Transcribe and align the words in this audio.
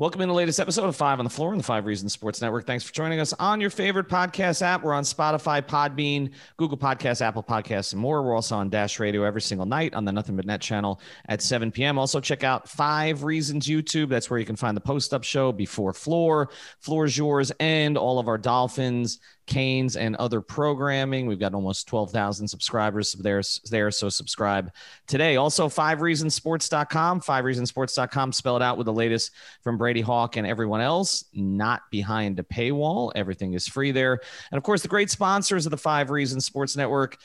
Welcome 0.00 0.22
in 0.22 0.28
the 0.28 0.34
latest 0.34 0.58
episode 0.58 0.86
of 0.86 0.96
Five 0.96 1.18
on 1.18 1.26
the 1.26 1.30
Floor 1.30 1.52
on 1.52 1.58
the 1.58 1.62
Five 1.62 1.84
Reasons 1.84 2.14
Sports 2.14 2.40
Network. 2.40 2.66
Thanks 2.66 2.82
for 2.82 2.90
joining 2.90 3.20
us 3.20 3.34
on 3.34 3.60
your 3.60 3.68
favorite 3.68 4.08
podcast 4.08 4.62
app. 4.62 4.82
We're 4.82 4.94
on 4.94 5.02
Spotify, 5.02 5.60
Podbean, 5.60 6.30
Google 6.56 6.78
Podcasts, 6.78 7.20
Apple 7.20 7.42
Podcasts, 7.42 7.92
and 7.92 8.00
more. 8.00 8.22
We're 8.22 8.34
also 8.34 8.56
on 8.56 8.70
Dash 8.70 8.98
Radio 8.98 9.24
every 9.24 9.42
single 9.42 9.66
night 9.66 9.92
on 9.92 10.06
the 10.06 10.12
Nothing 10.12 10.36
But 10.36 10.46
Net 10.46 10.62
channel 10.62 11.02
at 11.28 11.42
7 11.42 11.70
p.m. 11.70 11.98
Also, 11.98 12.18
check 12.18 12.42
out 12.44 12.66
Five 12.66 13.24
Reasons 13.24 13.66
YouTube. 13.66 14.08
That's 14.08 14.30
where 14.30 14.38
you 14.38 14.46
can 14.46 14.56
find 14.56 14.74
the 14.74 14.80
post 14.80 15.12
up 15.12 15.22
show 15.22 15.52
before 15.52 15.92
Floor, 15.92 16.48
Floor's 16.78 17.18
yours, 17.18 17.52
and 17.60 17.98
all 17.98 18.18
of 18.18 18.26
our 18.26 18.38
Dolphins 18.38 19.18
Canes, 19.50 19.96
and 19.96 20.16
other 20.16 20.40
programming. 20.40 21.26
We've 21.26 21.38
got 21.38 21.52
almost 21.52 21.86
12,000 21.88 22.48
subscribers 22.48 23.12
there, 23.12 23.42
there, 23.68 23.90
so 23.90 24.08
subscribe 24.08 24.72
today. 25.06 25.36
Also, 25.36 25.68
5reasonsports.com, 25.68 27.20
5reasonsports.com, 27.20 28.32
spell 28.32 28.56
it 28.56 28.62
out 28.62 28.78
with 28.78 28.86
the 28.86 28.92
latest 28.92 29.32
from 29.62 29.76
Brady 29.76 30.00
Hawk 30.00 30.36
and 30.36 30.46
everyone 30.46 30.80
else, 30.80 31.24
not 31.34 31.82
behind 31.90 32.38
a 32.38 32.44
paywall. 32.44 33.12
Everything 33.14 33.52
is 33.52 33.68
free 33.68 33.90
there. 33.90 34.20
And 34.50 34.56
of 34.56 34.62
course, 34.62 34.80
the 34.80 34.88
great 34.88 35.10
sponsors 35.10 35.66
of 35.66 35.70
the 35.70 35.76
Five 35.76 36.10
Reasons 36.10 36.46
Sports 36.46 36.76
Network. 36.76 37.18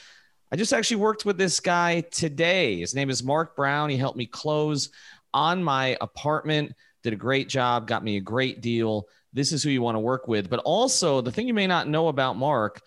I 0.51 0.55
just 0.55 0.73
actually 0.73 0.97
worked 0.97 1.25
with 1.25 1.37
this 1.37 1.59
guy 1.59 2.01
today. 2.01 2.79
His 2.79 2.95
name 2.95 3.09
is 3.09 3.23
Marc 3.23 3.55
Brown. 3.55 3.89
He 3.89 3.97
helped 3.97 4.17
me 4.17 4.25
close 4.25 4.89
on 5.33 5.63
my 5.63 5.97
apartment, 6.01 6.73
did 7.03 7.13
a 7.13 7.17
great 7.17 7.49
job, 7.49 7.87
got 7.87 8.03
me 8.03 8.17
a 8.17 8.21
great 8.21 8.61
deal 8.61 9.07
this 9.35 9.51
is 9.51 9.61
who 9.61 9.69
you 9.69 9.81
want 9.81 9.95
to 9.95 9.99
work 9.99 10.27
with. 10.27 10.49
But 10.49 10.61
also, 10.65 11.21
the 11.21 11.31
thing 11.31 11.47
you 11.47 11.53
may 11.53 11.67
not 11.67 11.87
know 11.87 12.07
about 12.07 12.37
Marc 12.37 12.81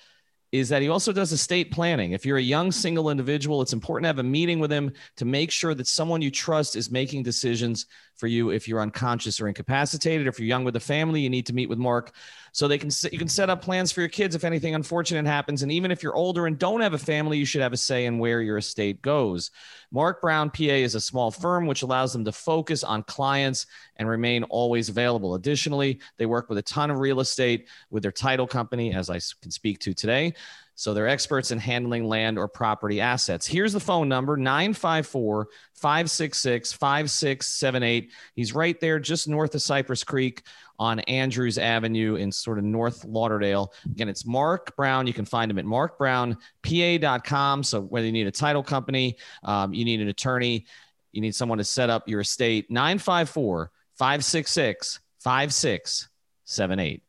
is 0.50 0.70
that 0.70 0.80
he 0.80 0.88
also 0.88 1.12
does 1.12 1.30
estate 1.30 1.70
planning. 1.70 2.12
If 2.12 2.24
you're 2.24 2.38
a 2.38 2.42
young 2.42 2.72
single 2.72 3.10
individual, 3.10 3.60
it's 3.60 3.74
important 3.74 4.04
to 4.04 4.08
have 4.08 4.18
a 4.18 4.22
meeting 4.22 4.58
with 4.58 4.72
him 4.72 4.92
to 5.18 5.26
make 5.26 5.50
sure 5.50 5.74
that 5.74 5.86
someone 5.86 6.22
you 6.22 6.30
trust 6.30 6.74
is 6.74 6.90
making 6.90 7.22
decisions 7.22 7.84
for 8.18 8.26
you 8.26 8.50
if 8.50 8.68
you're 8.68 8.80
unconscious 8.80 9.40
or 9.40 9.48
incapacitated. 9.48 10.26
If 10.26 10.38
you're 10.38 10.48
young 10.48 10.64
with 10.64 10.76
a 10.76 10.80
family, 10.80 11.20
you 11.20 11.30
need 11.30 11.46
to 11.46 11.54
meet 11.54 11.68
with 11.68 11.78
Marc 11.78 12.12
so 12.52 12.66
they 12.66 12.78
can 12.78 12.90
you 13.12 13.18
can 13.18 13.28
set 13.28 13.50
up 13.50 13.62
plans 13.62 13.92
for 13.92 14.00
your 14.00 14.08
kids 14.08 14.34
if 14.34 14.44
anything 14.44 14.74
unfortunate 14.74 15.26
happens. 15.26 15.62
And 15.62 15.70
even 15.70 15.90
if 15.90 16.02
you're 16.02 16.14
older 16.14 16.46
and 16.46 16.58
don't 16.58 16.80
have 16.80 16.94
a 16.94 16.98
family, 16.98 17.38
you 17.38 17.44
should 17.44 17.62
have 17.62 17.72
a 17.72 17.76
say 17.76 18.06
in 18.06 18.18
where 18.18 18.42
your 18.42 18.58
estate 18.58 19.00
goes. 19.00 19.50
Marc 19.90 20.20
Brown 20.20 20.50
PA 20.50 20.62
is 20.64 20.94
a 20.94 21.00
small 21.00 21.30
firm 21.30 21.66
which 21.66 21.82
allows 21.82 22.12
them 22.12 22.24
to 22.24 22.32
focus 22.32 22.82
on 22.84 23.02
clients 23.04 23.66
and 23.96 24.08
remain 24.08 24.42
always 24.44 24.88
available. 24.88 25.34
Additionally, 25.34 26.00
they 26.16 26.26
work 26.26 26.48
with 26.48 26.58
a 26.58 26.62
ton 26.62 26.90
of 26.90 26.98
real 26.98 27.20
estate 27.20 27.68
with 27.90 28.02
their 28.02 28.12
title 28.12 28.46
company, 28.46 28.92
as 28.92 29.08
I 29.08 29.20
can 29.40 29.50
speak 29.50 29.78
to 29.80 29.94
today. 29.94 30.34
So 30.78 30.94
they're 30.94 31.08
experts 31.08 31.50
in 31.50 31.58
handling 31.58 32.04
land 32.04 32.38
or 32.38 32.46
property 32.46 33.00
assets. 33.00 33.48
Here's 33.48 33.72
the 33.72 33.80
phone 33.80 34.08
number 34.08 34.36
954 34.36 35.48
566 35.74 36.72
5678. 36.72 38.12
He's 38.36 38.54
right 38.54 38.78
there 38.78 39.00
just 39.00 39.26
north 39.26 39.56
of 39.56 39.62
Cypress 39.62 40.04
Creek 40.04 40.44
on 40.78 41.00
Andrews 41.00 41.58
Avenue 41.58 42.14
in 42.14 42.30
sort 42.30 42.58
of 42.58 42.64
North 42.64 43.04
Lauderdale. 43.04 43.72
Again, 43.86 44.08
it's 44.08 44.24
Marc 44.24 44.76
Brown. 44.76 45.08
You 45.08 45.12
can 45.12 45.24
find 45.24 45.50
him 45.50 45.58
at 45.58 45.64
marcbrownpa.com. 45.64 47.64
So 47.64 47.80
whether 47.80 48.06
you 48.06 48.12
need 48.12 48.28
a 48.28 48.30
title 48.30 48.62
company, 48.62 49.16
um, 49.42 49.74
you 49.74 49.84
need 49.84 50.00
an 50.00 50.06
attorney, 50.06 50.64
you 51.10 51.20
need 51.20 51.34
someone 51.34 51.58
to 51.58 51.64
set 51.64 51.90
up 51.90 52.08
your 52.08 52.20
estate, 52.20 52.70
954 52.70 53.72
566 53.96 55.00
5678. 55.18 57.02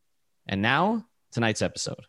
And 0.47 0.63
now, 0.63 1.05
tonight's 1.31 1.61
episode. 1.61 2.08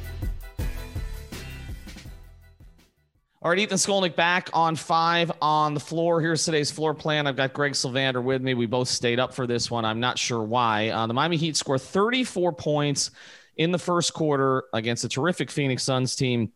All 3.43 3.49
right, 3.49 3.57
Ethan 3.57 3.79
Skolnick 3.79 4.15
back 4.15 4.51
on 4.53 4.75
five 4.75 5.31
on 5.41 5.73
the 5.73 5.79
floor. 5.79 6.21
Here's 6.21 6.45
today's 6.45 6.69
floor 6.69 6.93
plan. 6.93 7.25
I've 7.25 7.35
got 7.35 7.53
Greg 7.53 7.71
Sylvander 7.71 8.21
with 8.21 8.43
me. 8.43 8.53
We 8.53 8.67
both 8.67 8.87
stayed 8.87 9.19
up 9.19 9.33
for 9.33 9.47
this 9.47 9.71
one. 9.71 9.83
I'm 9.83 9.99
not 9.99 10.19
sure 10.19 10.43
why. 10.43 10.89
Uh, 10.89 11.07
the 11.07 11.15
Miami 11.15 11.37
Heat 11.37 11.57
scored 11.57 11.81
34 11.81 12.53
points 12.53 13.09
in 13.57 13.71
the 13.71 13.79
first 13.79 14.13
quarter 14.13 14.65
against 14.73 15.05
a 15.05 15.09
terrific 15.09 15.49
Phoenix 15.49 15.81
Suns 15.81 16.15
team. 16.15 16.51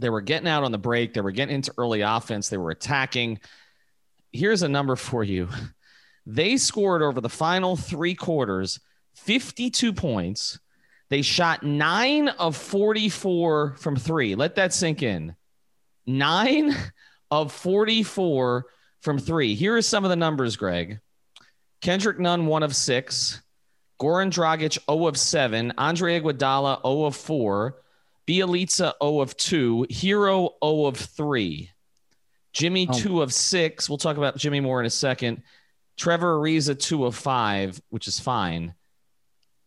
They 0.00 0.08
were 0.08 0.22
getting 0.22 0.48
out 0.48 0.64
on 0.64 0.72
the 0.72 0.78
break, 0.78 1.12
they 1.12 1.20
were 1.20 1.30
getting 1.30 1.56
into 1.56 1.74
early 1.76 2.00
offense, 2.00 2.48
they 2.48 2.56
were 2.56 2.70
attacking. 2.70 3.38
Here's 4.32 4.62
a 4.62 4.68
number 4.68 4.96
for 4.96 5.24
you 5.24 5.50
they 6.24 6.56
scored 6.56 7.02
over 7.02 7.20
the 7.20 7.28
final 7.28 7.76
three 7.76 8.14
quarters 8.14 8.80
52 9.16 9.92
points. 9.92 10.58
They 11.10 11.20
shot 11.20 11.62
nine 11.62 12.28
of 12.28 12.56
44 12.56 13.76
from 13.76 13.96
three. 13.96 14.34
Let 14.34 14.54
that 14.54 14.72
sink 14.72 15.02
in 15.02 15.36
nine 16.06 16.74
of 17.30 17.52
44 17.52 18.66
from 19.00 19.18
three. 19.18 19.54
Here 19.54 19.76
are 19.76 19.82
some 19.82 20.04
of 20.04 20.10
the 20.10 20.16
numbers, 20.16 20.56
Greg. 20.56 21.00
Kendrick 21.80 22.18
Nunn, 22.18 22.46
one 22.46 22.62
of 22.62 22.74
six. 22.74 23.42
Goran 24.00 24.30
Dragic, 24.30 24.78
0 24.90 25.06
of 25.06 25.16
7. 25.16 25.72
Andre 25.78 26.20
Iguodala, 26.20 26.80
0 26.82 27.04
of 27.04 27.16
4. 27.16 27.76
Bjelica, 28.26 28.92
0 29.02 29.20
of 29.20 29.36
2. 29.36 29.86
Herro, 29.90 30.50
0 30.64 30.86
of 30.86 30.96
3. 30.96 31.70
Jimmy, 32.52 32.88
oh. 32.90 32.98
2 32.98 33.22
of 33.22 33.32
6. 33.32 33.88
We'll 33.88 33.98
talk 33.98 34.16
about 34.16 34.36
Jimmy 34.36 34.60
more 34.60 34.80
in 34.80 34.86
a 34.86 34.90
second. 34.90 35.42
Trevor 35.96 36.38
Ariza, 36.38 36.78
2 36.78 37.04
of 37.06 37.14
5, 37.14 37.80
which 37.90 38.08
is 38.08 38.18
fine. 38.18 38.74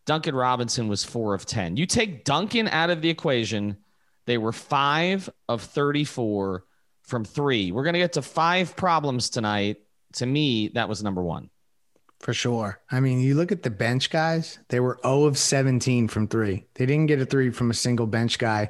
Duncan 0.04 0.34
Robinson 0.34 0.88
was 0.88 1.04
4 1.04 1.34
of 1.34 1.46
10. 1.46 1.76
You 1.76 1.86
take 1.86 2.24
Duncan 2.24 2.68
out 2.68 2.90
of 2.90 3.02
the 3.02 3.10
equation– 3.10 3.78
they 4.28 4.38
were 4.38 4.52
five 4.52 5.30
of 5.48 5.62
34 5.62 6.62
from 7.02 7.24
three. 7.24 7.72
We're 7.72 7.82
going 7.82 7.94
to 7.94 7.98
get 7.98 8.12
to 8.12 8.22
five 8.22 8.76
problems 8.76 9.30
tonight. 9.30 9.78
To 10.14 10.26
me, 10.26 10.68
that 10.74 10.88
was 10.88 11.02
number 11.02 11.22
one. 11.22 11.48
For 12.20 12.34
sure. 12.34 12.78
I 12.90 13.00
mean, 13.00 13.20
you 13.20 13.34
look 13.34 13.52
at 13.52 13.62
the 13.62 13.70
bench 13.70 14.10
guys, 14.10 14.58
they 14.68 14.80
were 14.80 14.98
0 15.02 15.24
of 15.24 15.38
17 15.38 16.08
from 16.08 16.28
three. 16.28 16.66
They 16.74 16.84
didn't 16.84 17.06
get 17.06 17.20
a 17.20 17.24
three 17.24 17.50
from 17.50 17.70
a 17.70 17.74
single 17.74 18.06
bench 18.06 18.38
guy. 18.38 18.68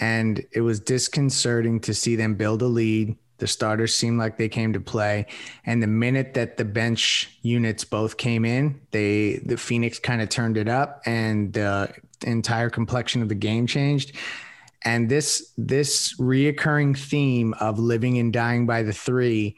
And 0.00 0.44
it 0.52 0.62
was 0.62 0.80
disconcerting 0.80 1.80
to 1.82 1.94
see 1.94 2.16
them 2.16 2.34
build 2.34 2.62
a 2.62 2.66
lead 2.66 3.16
The 3.38 3.46
starters 3.46 3.94
seemed 3.94 4.18
like 4.18 4.36
they 4.36 4.48
came 4.48 4.72
to 4.72 4.80
play, 4.80 5.26
and 5.64 5.80
the 5.80 5.86
minute 5.86 6.34
that 6.34 6.56
the 6.56 6.64
bench 6.64 7.38
units 7.42 7.84
both 7.84 8.16
came 8.16 8.44
in, 8.44 8.80
they 8.90 9.36
the 9.36 9.56
Phoenix 9.56 10.00
kind 10.00 10.20
of 10.20 10.28
turned 10.28 10.56
it 10.56 10.68
up, 10.68 11.02
and 11.06 11.52
the 11.52 11.92
entire 12.26 12.68
complexion 12.68 13.22
of 13.22 13.28
the 13.28 13.36
game 13.36 13.68
changed. 13.68 14.16
And 14.84 15.08
this 15.08 15.52
this 15.56 16.14
reoccurring 16.18 16.96
theme 16.96 17.54
of 17.54 17.78
living 17.78 18.18
and 18.18 18.32
dying 18.32 18.66
by 18.66 18.82
the 18.82 18.92
three, 18.92 19.56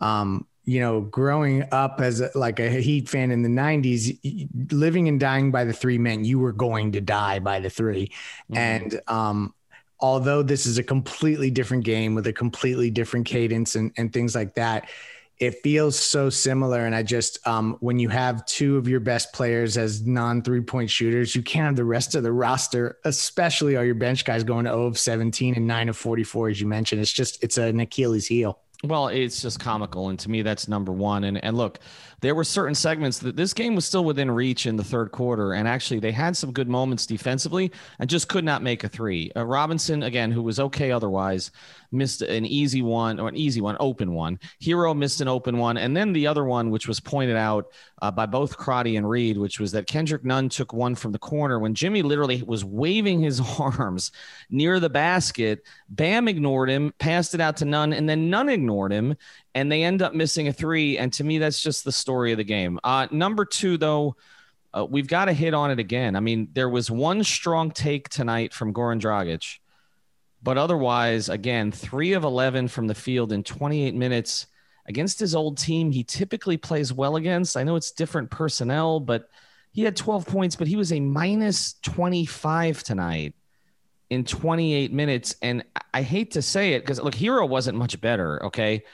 um, 0.00 0.46
you 0.64 0.80
know, 0.80 1.00
growing 1.00 1.64
up 1.72 2.00
as 2.00 2.20
a, 2.20 2.30
like 2.34 2.58
a 2.58 2.70
Heat 2.70 3.08
fan 3.08 3.30
in 3.30 3.42
the 3.42 3.48
'90s, 3.48 4.72
living 4.72 5.08
and 5.08 5.20
dying 5.20 5.50
by 5.50 5.64
the 5.64 5.72
three 5.72 5.98
meant 5.98 6.24
you 6.24 6.38
were 6.38 6.52
going 6.52 6.92
to 6.92 7.00
die 7.00 7.38
by 7.38 7.60
the 7.60 7.70
3 7.70 8.06
mm-hmm. 8.06 8.56
and 8.56 9.00
um, 9.08 9.54
although 10.02 10.42
this 10.42 10.66
is 10.66 10.78
a 10.78 10.82
completely 10.82 11.50
different 11.50 11.84
game 11.84 12.14
with 12.14 12.26
a 12.26 12.32
completely 12.32 12.90
different 12.90 13.24
cadence 13.24 13.76
and, 13.76 13.92
and 13.96 14.12
things 14.12 14.34
like 14.34 14.54
that, 14.56 14.90
it 15.38 15.62
feels 15.62 15.98
so 15.98 16.30
similar. 16.30 16.86
And 16.86 16.94
I 16.94 17.02
just, 17.02 17.44
um, 17.46 17.76
when 17.80 17.98
you 17.98 18.08
have 18.08 18.44
two 18.46 18.76
of 18.76 18.86
your 18.86 19.00
best 19.00 19.32
players 19.32 19.76
as 19.76 20.06
non 20.06 20.42
three 20.42 20.60
point 20.60 20.90
shooters, 20.90 21.34
you 21.34 21.42
can't 21.42 21.66
have 21.66 21.76
the 21.76 21.84
rest 21.84 22.14
of 22.14 22.22
the 22.22 22.32
roster, 22.32 22.98
especially 23.04 23.76
all 23.76 23.84
your 23.84 23.94
bench 23.94 24.24
guys 24.24 24.44
going 24.44 24.64
to 24.64 24.70
0 24.70 24.86
of 24.86 24.98
17 24.98 25.54
and 25.56 25.66
9 25.66 25.88
of 25.88 25.96
44, 25.96 26.50
as 26.50 26.60
you 26.60 26.66
mentioned. 26.66 27.00
It's 27.00 27.12
just, 27.12 27.42
it's 27.42 27.58
an 27.58 27.80
Achilles 27.80 28.26
heel. 28.26 28.60
Well, 28.84 29.08
it's 29.08 29.42
just 29.42 29.60
comical. 29.60 30.08
And 30.08 30.18
to 30.20 30.30
me, 30.30 30.42
that's 30.42 30.66
number 30.66 30.90
one. 30.90 31.24
And, 31.24 31.42
and 31.42 31.56
look, 31.56 31.78
there 32.22 32.36
were 32.36 32.44
certain 32.44 32.74
segments 32.74 33.18
that 33.18 33.34
this 33.34 33.52
game 33.52 33.74
was 33.74 33.84
still 33.84 34.04
within 34.04 34.30
reach 34.30 34.66
in 34.66 34.76
the 34.76 34.84
third 34.84 35.10
quarter. 35.10 35.54
And 35.54 35.66
actually, 35.66 35.98
they 35.98 36.12
had 36.12 36.36
some 36.36 36.52
good 36.52 36.68
moments 36.68 37.04
defensively 37.04 37.72
and 37.98 38.08
just 38.08 38.28
could 38.28 38.44
not 38.44 38.62
make 38.62 38.84
a 38.84 38.88
three. 38.88 39.32
Uh, 39.36 39.44
Robinson, 39.44 40.04
again, 40.04 40.30
who 40.30 40.40
was 40.40 40.60
okay 40.60 40.92
otherwise, 40.92 41.50
missed 41.90 42.22
an 42.22 42.46
easy 42.46 42.80
one 42.80 43.18
or 43.18 43.28
an 43.28 43.36
easy 43.36 43.60
one, 43.60 43.76
open 43.80 44.14
one. 44.14 44.38
Herro 44.62 44.96
missed 44.96 45.20
an 45.20 45.26
open 45.26 45.58
one. 45.58 45.76
And 45.76 45.96
then 45.96 46.12
the 46.12 46.28
other 46.28 46.44
one, 46.44 46.70
which 46.70 46.86
was 46.86 47.00
pointed 47.00 47.36
out 47.36 47.66
uh, 48.00 48.10
by 48.12 48.26
both 48.26 48.56
Crotty 48.56 48.96
and 48.96 49.08
Reed, 49.08 49.36
which 49.36 49.58
was 49.58 49.72
that 49.72 49.88
Kendrick 49.88 50.24
Nunn 50.24 50.48
took 50.48 50.72
one 50.72 50.94
from 50.94 51.10
the 51.10 51.18
corner 51.18 51.58
when 51.58 51.74
Jimmy 51.74 52.02
literally 52.02 52.42
was 52.44 52.64
waving 52.64 53.20
his 53.20 53.40
arms 53.58 54.12
near 54.48 54.78
the 54.78 54.88
basket. 54.88 55.66
Bam 55.88 56.28
ignored 56.28 56.70
him, 56.70 56.94
passed 57.00 57.34
it 57.34 57.40
out 57.40 57.56
to 57.56 57.64
Nunn, 57.64 57.92
and 57.92 58.08
then 58.08 58.30
Nunn 58.30 58.48
ignored 58.48 58.92
him 58.92 59.16
and 59.54 59.70
they 59.70 59.82
end 59.82 60.02
up 60.02 60.14
missing 60.14 60.48
a 60.48 60.52
three. 60.52 60.98
And 60.98 61.12
to 61.14 61.24
me, 61.24 61.38
that's 61.38 61.60
just 61.60 61.84
the 61.84 61.92
story 61.92 62.32
of 62.32 62.38
the 62.38 62.44
game. 62.44 62.78
Uh, 62.82 63.06
number 63.10 63.44
two, 63.44 63.76
though, 63.76 64.16
uh, 64.74 64.86
we've 64.88 65.08
got 65.08 65.26
to 65.26 65.32
hit 65.32 65.54
on 65.54 65.70
it 65.70 65.78
again. 65.78 66.16
I 66.16 66.20
mean, 66.20 66.48
there 66.52 66.68
was 66.68 66.90
one 66.90 67.22
strong 67.24 67.70
take 67.70 68.08
tonight 68.08 68.54
from 68.54 68.72
Goran 68.72 69.00
Dragic, 69.00 69.58
but 70.42 70.56
otherwise, 70.56 71.28
again, 71.28 71.70
three 71.70 72.14
of 72.14 72.24
11 72.24 72.68
from 72.68 72.86
the 72.86 72.94
field 72.94 73.32
in 73.32 73.44
28 73.44 73.94
minutes 73.94 74.46
against 74.86 75.20
his 75.20 75.34
old 75.34 75.58
team. 75.58 75.92
He 75.92 76.02
typically 76.02 76.56
plays 76.56 76.92
well 76.92 77.16
against. 77.16 77.56
I 77.56 77.64
know 77.64 77.76
it's 77.76 77.92
different 77.92 78.30
personnel, 78.30 78.98
but 78.98 79.28
he 79.72 79.82
had 79.82 79.96
12 79.96 80.26
points, 80.26 80.56
but 80.56 80.68
he 80.68 80.76
was 80.76 80.92
a 80.92 81.00
minus 81.00 81.74
25 81.82 82.82
tonight 82.82 83.34
in 84.08 84.24
28 84.24 84.92
minutes. 84.92 85.36
And 85.42 85.64
I 85.92 86.02
hate 86.02 86.32
to 86.32 86.42
say 86.42 86.72
it 86.72 86.80
because 86.80 87.00
look, 87.00 87.14
Herro 87.14 87.46
wasn't 87.48 87.78
much 87.78 88.00
better. 88.00 88.46
Okay 88.46 88.84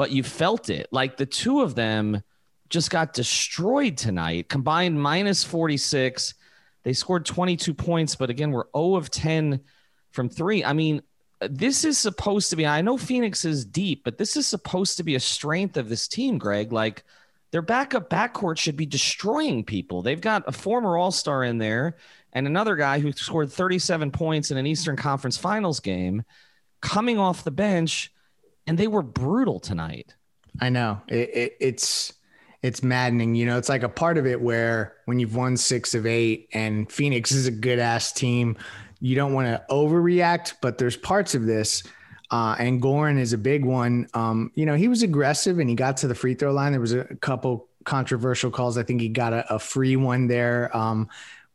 but 0.00 0.12
you 0.12 0.22
felt 0.22 0.70
it. 0.70 0.88
Like 0.90 1.18
the 1.18 1.26
two 1.26 1.60
of 1.60 1.74
them 1.74 2.22
just 2.70 2.90
got 2.90 3.12
destroyed 3.12 3.98
tonight, 3.98 4.48
combined 4.48 4.98
minus 4.98 5.44
46. 5.44 6.32
They 6.84 6.94
scored 6.94 7.26
22 7.26 7.74
points, 7.74 8.16
but 8.16 8.30
again, 8.30 8.50
we're 8.50 8.64
0 8.74 8.94
of 8.94 9.10
10 9.10 9.60
from 10.12 10.30
three. 10.30 10.64
I 10.64 10.72
mean, 10.72 11.02
this 11.42 11.84
is 11.84 11.98
supposed 11.98 12.48
to 12.48 12.56
be, 12.56 12.66
I 12.66 12.80
know 12.80 12.96
Phoenix 12.96 13.44
is 13.44 13.66
deep, 13.66 14.02
but 14.02 14.16
this 14.16 14.38
is 14.38 14.46
supposed 14.46 14.96
to 14.96 15.02
be 15.02 15.16
a 15.16 15.20
strength 15.20 15.76
of 15.76 15.90
this 15.90 16.08
team, 16.08 16.38
Greg. 16.38 16.72
Like 16.72 17.04
their 17.50 17.60
backup 17.60 18.08
backcourt 18.08 18.56
should 18.56 18.78
be 18.78 18.86
destroying 18.86 19.64
people. 19.64 20.00
They've 20.00 20.18
got 20.18 20.44
a 20.48 20.52
former 20.52 20.96
All 20.96 21.12
Star 21.12 21.44
in 21.44 21.58
there 21.58 21.98
and 22.32 22.46
another 22.46 22.74
guy 22.74 23.00
who 23.00 23.12
scored 23.12 23.52
37 23.52 24.12
points 24.12 24.50
in 24.50 24.56
an 24.56 24.66
Eastern 24.66 24.96
Conference 24.96 25.36
Finals 25.36 25.78
game 25.78 26.22
coming 26.80 27.18
off 27.18 27.44
the 27.44 27.50
bench 27.50 28.10
and 28.70 28.78
they 28.78 28.86
were 28.86 29.02
brutal 29.02 29.58
tonight. 29.58 30.14
I 30.60 30.68
know 30.68 31.00
it, 31.08 31.28
it, 31.34 31.56
it's 31.58 32.12
it's 32.62 32.84
maddening. 32.84 33.34
You 33.34 33.46
know, 33.46 33.58
it's 33.58 33.68
like 33.68 33.82
a 33.82 33.88
part 33.88 34.16
of 34.16 34.28
it 34.28 34.40
where 34.40 34.94
when 35.06 35.18
you've 35.18 35.34
won 35.34 35.56
six 35.56 35.92
of 35.92 36.06
eight 36.06 36.48
and 36.52 36.90
Phoenix 36.90 37.32
is 37.32 37.48
a 37.48 37.50
good 37.50 37.80
ass 37.80 38.12
team, 38.12 38.56
you 39.00 39.16
don't 39.16 39.32
want 39.32 39.48
to 39.48 39.60
overreact. 39.70 40.54
But 40.62 40.78
there's 40.78 40.96
parts 40.96 41.34
of 41.34 41.46
this, 41.46 41.82
uh, 42.30 42.54
and 42.60 42.80
Goran 42.80 43.18
is 43.18 43.32
a 43.32 43.38
big 43.38 43.64
one. 43.64 44.06
Um, 44.14 44.52
you 44.54 44.66
know, 44.66 44.76
he 44.76 44.86
was 44.86 45.02
aggressive 45.02 45.58
and 45.58 45.68
he 45.68 45.74
got 45.74 45.96
to 45.98 46.06
the 46.06 46.14
free 46.14 46.34
throw 46.34 46.52
line. 46.52 46.70
There 46.70 46.80
was 46.80 46.92
a 46.92 47.06
couple 47.16 47.66
controversial 47.82 48.52
calls. 48.52 48.78
I 48.78 48.84
think 48.84 49.00
he 49.00 49.08
got 49.08 49.32
a, 49.32 49.54
a 49.54 49.58
free 49.58 49.96
one 49.96 50.28
there. 50.28 50.74
Um, 50.76 51.08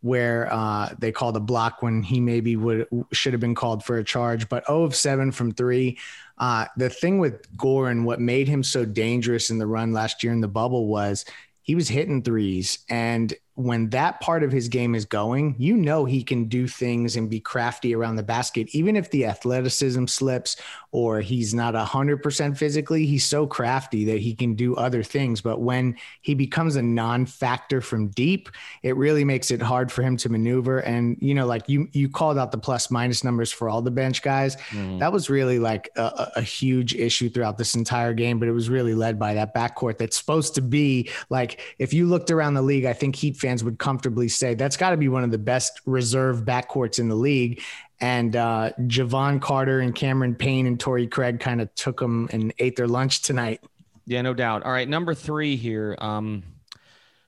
where 0.06 0.48
uh, 0.54 0.94
they 1.00 1.12
called 1.12 1.36
a 1.36 1.40
block 1.40 1.82
when 1.82 2.04
he 2.04 2.20
maybe 2.20 2.56
would 2.56 2.86
should 3.12 3.34
have 3.34 3.40
been 3.40 3.56
called 3.56 3.84
for 3.84 3.98
a 3.98 4.04
charge. 4.04 4.48
But 4.48 4.68
0 4.68 4.84
of 4.84 4.96
7 4.96 5.32
from 5.32 5.52
three. 5.52 5.98
Uh, 6.38 6.66
the 6.78 6.90
thing 6.90 7.20
with 7.20 7.56
Goran, 7.58 8.04
what 8.04 8.20
made 8.20 8.48
him 8.48 8.64
so 8.64 8.86
dangerous 8.86 9.50
in 9.50 9.58
the 9.58 9.68
run 9.68 9.94
last 9.94 10.24
year 10.24 10.34
in 10.34 10.42
the 10.42 10.48
bubble 10.48 10.88
was 10.88 11.26
he 11.62 11.76
was 11.76 11.88
hitting 11.88 12.22
threes. 12.22 12.80
And 12.90 13.34
when 13.56 13.90
that 13.90 14.20
part 14.20 14.44
of 14.44 14.52
his 14.52 14.68
game 14.68 14.96
is 14.96 15.06
going, 15.06 15.56
you 15.58 15.78
know 15.78 16.04
he 16.04 16.24
can 16.24 16.46
do 16.46 16.68
things 16.68 17.16
and 17.16 17.30
be 17.30 17.40
crafty 17.40 17.96
around 17.96 18.18
the 18.18 18.24
basket, 18.24 18.68
even 18.76 18.98
if 18.98 19.10
the 19.12 19.26
athleticism 19.26 20.06
slips 20.08 20.58
or 20.92 21.22
he's 21.22 21.54
not 21.54 21.74
100% 21.74 22.58
physically. 22.58 23.06
He's 23.06 23.26
so 23.26 23.48
crafty 23.48 24.06
that 24.06 24.20
he 24.20 24.34
can 24.34 24.56
do 24.56 24.76
other 24.76 25.04
things. 25.04 25.40
But 25.40 25.62
when 25.62 25.96
he 26.22 26.36
becomes 26.36 26.76
a 26.76 26.82
non 26.82 27.26
factor 27.26 27.80
from 27.80 28.10
deep, 28.10 28.50
it 28.84 28.96
really 28.98 29.24
makes 29.24 29.52
it 29.52 29.62
hard 29.62 29.92
for 29.92 30.02
him 30.02 30.18
to 30.18 30.30
maneuver. 30.30 30.80
And, 30.80 31.18
you 31.22 31.34
know, 31.34 31.46
like 31.46 31.68
you, 31.70 31.88
you 31.94 32.10
called 32.10 32.38
out 32.38 32.52
the 32.52 32.58
plus 32.58 32.92
minus 32.92 33.24
numbers 33.24 33.52
for 33.52 33.70
all 33.70 33.82
the 33.82 33.92
bench 33.92 34.22
guys. 34.22 34.58
Mm. 34.72 35.00
That 35.00 35.14
was 35.14 35.30
really 35.30 35.60
like 35.60 35.90
a, 35.96 36.32
a 36.38 36.42
huge 36.42 36.94
issue 36.94 37.30
throughout 37.30 37.58
this 37.58 37.76
entire 37.76 38.14
game, 38.14 38.38
but 38.38 38.50
it 38.50 38.54
was 38.54 38.70
really 38.70 38.96
led 38.96 39.18
by 39.18 39.34
that 39.34 39.56
backcourt 39.56 39.98
that's 39.98 40.18
supposed 40.18 40.56
to 40.56 40.62
be 40.62 41.10
like, 41.30 41.62
if 41.78 41.94
you 41.94 42.06
looked 42.06 42.32
around 42.32 42.54
the 42.54 42.62
league, 42.62 42.86
I 42.86 42.94
think 42.94 43.16
Heat 43.16 43.38
fans 43.46 43.64
would 43.64 43.78
comfortably 43.78 44.28
say 44.28 44.56
that's 44.56 44.76
got 44.76 44.90
to 44.90 44.98
be 44.98 45.08
one 45.08 45.24
of 45.24 45.30
the 45.30 45.38
best 45.38 45.80
reserve 45.86 46.46
backcourts 46.46 46.98
in 46.98 47.08
the 47.08 47.16
league. 47.16 47.62
And 48.02 48.36
uh, 48.36 48.72
Jevon 48.82 49.40
Carter 49.40 49.82
and 49.82 49.94
Cameron 49.94 50.34
Payne 50.34 50.66
and 50.66 50.80
Torrey 50.80 51.08
Craig 51.08 51.40
kind 51.40 51.62
of 51.62 51.74
took 51.76 52.00
them 52.00 52.28
and 52.32 52.52
ate 52.58 52.76
their 52.76 52.88
lunch 52.88 53.22
tonight. 53.22 53.62
Yeah, 54.08 54.24
no 54.24 54.34
doubt. 54.34 54.64
All 54.64 54.72
right, 54.72 54.90
number 54.90 55.14
three 55.14 55.56
here. 55.56 55.96
Um, 56.00 56.44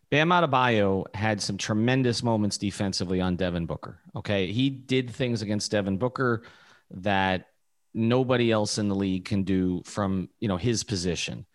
Bam 0.10 0.30
Adebayo 0.30 1.06
had 1.14 1.40
some 1.40 1.58
tremendous 1.58 2.24
moments 2.24 2.58
defensively 2.58 3.22
on 3.22 3.36
Devin 3.36 3.68
Booker. 3.68 4.00
Okay, 4.16 4.52
he 4.52 4.70
did 4.72 5.12
things 5.12 5.44
against 5.44 5.70
Devin 5.70 5.98
Booker 5.98 6.44
that 6.92 7.50
nobody 7.94 8.52
else 8.52 8.80
in 8.80 8.88
the 8.88 8.96
league 8.96 9.26
can 9.26 9.44
do 9.44 9.82
from 9.86 10.30
you 10.40 10.48
know 10.48 10.58
his 10.58 10.84
position. 10.84 11.46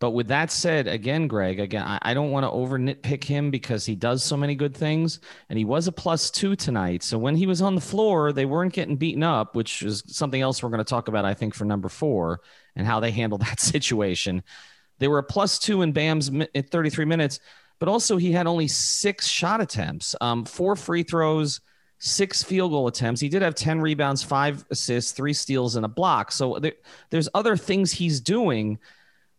But 0.00 0.12
with 0.12 0.28
that 0.28 0.50
said, 0.50 0.88
again, 0.88 1.28
Greg, 1.28 1.60
again, 1.60 1.82
I, 1.86 1.98
I 2.00 2.14
don't 2.14 2.30
want 2.30 2.44
to 2.44 2.50
over 2.50 2.78
nitpick 2.78 3.22
him 3.22 3.50
because 3.50 3.84
he 3.84 3.94
does 3.94 4.24
so 4.24 4.34
many 4.34 4.54
good 4.54 4.74
things. 4.74 5.20
And 5.50 5.58
he 5.58 5.66
was 5.66 5.86
a 5.86 5.92
plus 5.92 6.30
two 6.30 6.56
tonight. 6.56 7.02
So 7.02 7.18
when 7.18 7.36
he 7.36 7.46
was 7.46 7.60
on 7.60 7.74
the 7.74 7.82
floor, 7.82 8.32
they 8.32 8.46
weren't 8.46 8.72
getting 8.72 8.96
beaten 8.96 9.22
up, 9.22 9.54
which 9.54 9.82
is 9.82 10.02
something 10.06 10.40
else 10.40 10.62
we're 10.62 10.70
going 10.70 10.78
to 10.78 10.84
talk 10.84 11.08
about, 11.08 11.26
I 11.26 11.34
think, 11.34 11.54
for 11.54 11.66
number 11.66 11.90
four 11.90 12.40
and 12.76 12.86
how 12.86 12.98
they 12.98 13.10
handled 13.10 13.42
that 13.46 13.60
situation. 13.60 14.42
They 14.98 15.08
were 15.08 15.18
a 15.18 15.22
plus 15.22 15.58
two 15.58 15.82
in 15.82 15.92
Bam's 15.92 16.30
at 16.54 16.70
33 16.70 17.04
minutes, 17.04 17.38
but 17.78 17.88
also 17.90 18.16
he 18.16 18.32
had 18.32 18.46
only 18.46 18.68
six 18.68 19.26
shot 19.26 19.60
attempts, 19.60 20.16
um, 20.22 20.46
four 20.46 20.76
free 20.76 21.02
throws, 21.02 21.60
six 21.98 22.42
field 22.42 22.70
goal 22.70 22.86
attempts. 22.86 23.20
He 23.20 23.28
did 23.28 23.42
have 23.42 23.54
10 23.54 23.82
rebounds, 23.82 24.22
five 24.22 24.64
assists, 24.70 25.12
three 25.12 25.34
steals, 25.34 25.76
and 25.76 25.84
a 25.84 25.88
block. 25.88 26.32
So 26.32 26.58
there, 26.58 26.72
there's 27.10 27.28
other 27.34 27.58
things 27.58 27.92
he's 27.92 28.20
doing 28.20 28.78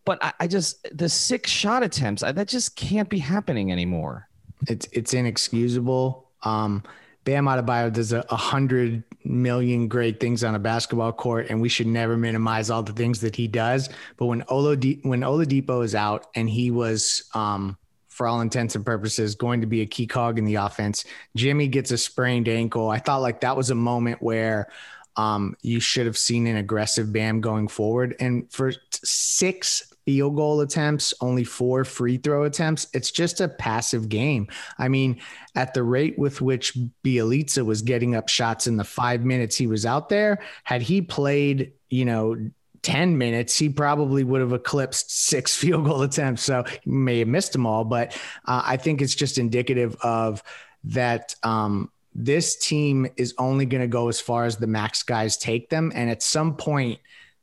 but 0.06 0.24
I, 0.24 0.34
I 0.42 0.48
just 0.48 0.88
the 0.96 1.10
six 1.10 1.50
shot 1.50 1.84
attempts 1.84 2.24
I, 2.24 2.32
that 2.32 2.48
just 2.48 2.76
can't 2.76 3.10
be 3.10 3.20
happening 3.20 3.72
anymore. 3.72 4.28
It's 4.68 4.88
it's 4.92 5.14
inexcusable. 5.14 6.30
Um, 6.44 6.84
Bam 7.24 7.46
Adebayo 7.46 7.94
does 7.94 8.14
a, 8.14 8.24
hundred 8.30 9.04
million 9.24 9.88
great 9.88 10.20
things 10.20 10.44
on 10.44 10.56
a 10.56 10.60
basketball 10.60 11.14
court, 11.14 11.48
and 11.50 11.62
we 11.62 11.70
should 11.70 11.86
never 11.86 12.18
minimize 12.18 12.72
all 12.72 12.82
the 12.82 12.94
things 12.94 13.22
that 13.22 13.36
he 13.36 13.48
does. 13.48 13.90
But 14.18 14.26
when 14.26 14.42
Oladi- 14.44 15.06
when 15.06 15.22
Oladipo 15.22 15.84
is 15.84 15.94
out, 15.94 16.28
and 16.34 16.50
he 16.50 16.72
was, 16.72 17.30
um, 17.36 17.78
for 18.08 18.26
all 18.26 18.42
intents 18.42 18.76
and 18.76 18.84
purposes, 18.84 19.36
going 19.36 19.62
to 19.62 19.68
be 19.68 19.82
a 19.82 19.86
key 19.86 20.08
cog 20.08 20.40
in 20.40 20.46
the 20.46 20.56
offense, 20.56 21.06
Jimmy 21.36 21.68
gets 21.68 21.92
a 21.92 21.98
sprained 21.98 22.48
ankle. 22.48 22.90
I 22.90 22.98
thought 22.98 23.22
like 23.22 23.42
that 23.42 23.56
was 23.56 23.70
a 23.70 23.76
moment 23.76 24.20
where 24.22 24.68
um, 25.16 25.56
you 25.62 25.80
should 25.80 26.08
have 26.08 26.18
seen 26.18 26.48
an 26.48 26.56
aggressive 26.58 27.14
Bam 27.14 27.42
going 27.42 27.68
forward. 27.68 28.16
And 28.20 28.52
for 28.52 28.74
six 29.04 29.91
field 30.06 30.36
goal 30.36 30.62
attempts, 30.62 31.14
only 31.22 31.44
four 31.44 31.84
free 31.84 32.18
throw 32.18 32.44
attempts. 32.44 32.88
It's 32.94 33.12
just 33.12 33.42
a 33.42 33.48
passive 33.48 34.10
game. 34.10 34.48
I 34.78 34.88
mean, 34.88 35.22
at 35.56 35.74
the 35.74 35.84
rate 35.84 36.18
with 36.18 36.42
which 36.42 36.78
Bjelica 37.04 37.66
was 37.66 37.82
getting 37.82 38.16
up 38.16 38.30
shots 38.30 38.68
in 38.68 38.78
the 38.78 38.84
five 38.84 39.24
minutes 39.24 39.56
he 39.56 39.68
was 39.68 39.86
out 39.86 40.10
there, 40.10 40.40
had 40.64 40.82
he 40.82 41.02
played, 41.02 41.74
you 41.90 42.06
know, 42.06 42.36
10 42.84 43.18
minutes, 43.18 43.58
he 43.58 43.70
probably 43.70 44.24
would 44.24 44.42
have 44.42 44.54
eclipsed 44.54 45.12
six 45.12 45.56
field 45.58 45.86
goal 45.86 46.02
attempts. 46.02 46.44
So 46.44 46.64
he 46.84 46.90
may 46.90 47.20
have 47.20 47.28
missed 47.28 47.54
them 47.54 47.66
all, 47.66 47.84
but 47.84 48.14
uh, 48.46 48.64
I 48.66 48.78
think 48.78 49.02
it's 49.02 49.16
just 49.16 49.38
indicative 49.38 49.96
of 50.02 50.44
that. 50.86 51.36
Um, 51.44 51.92
this 52.14 52.58
team 52.58 53.08
is 53.16 53.34
only 53.38 53.66
going 53.66 53.82
to 53.82 53.88
go 53.88 54.10
as 54.10 54.20
far 54.20 54.44
as 54.44 54.58
the 54.58 54.68
max 54.68 55.02
guys 55.02 55.38
take 55.38 55.70
them. 55.70 55.94
And 55.96 56.10
at 56.10 56.22
some 56.22 56.58
point, 56.58 57.00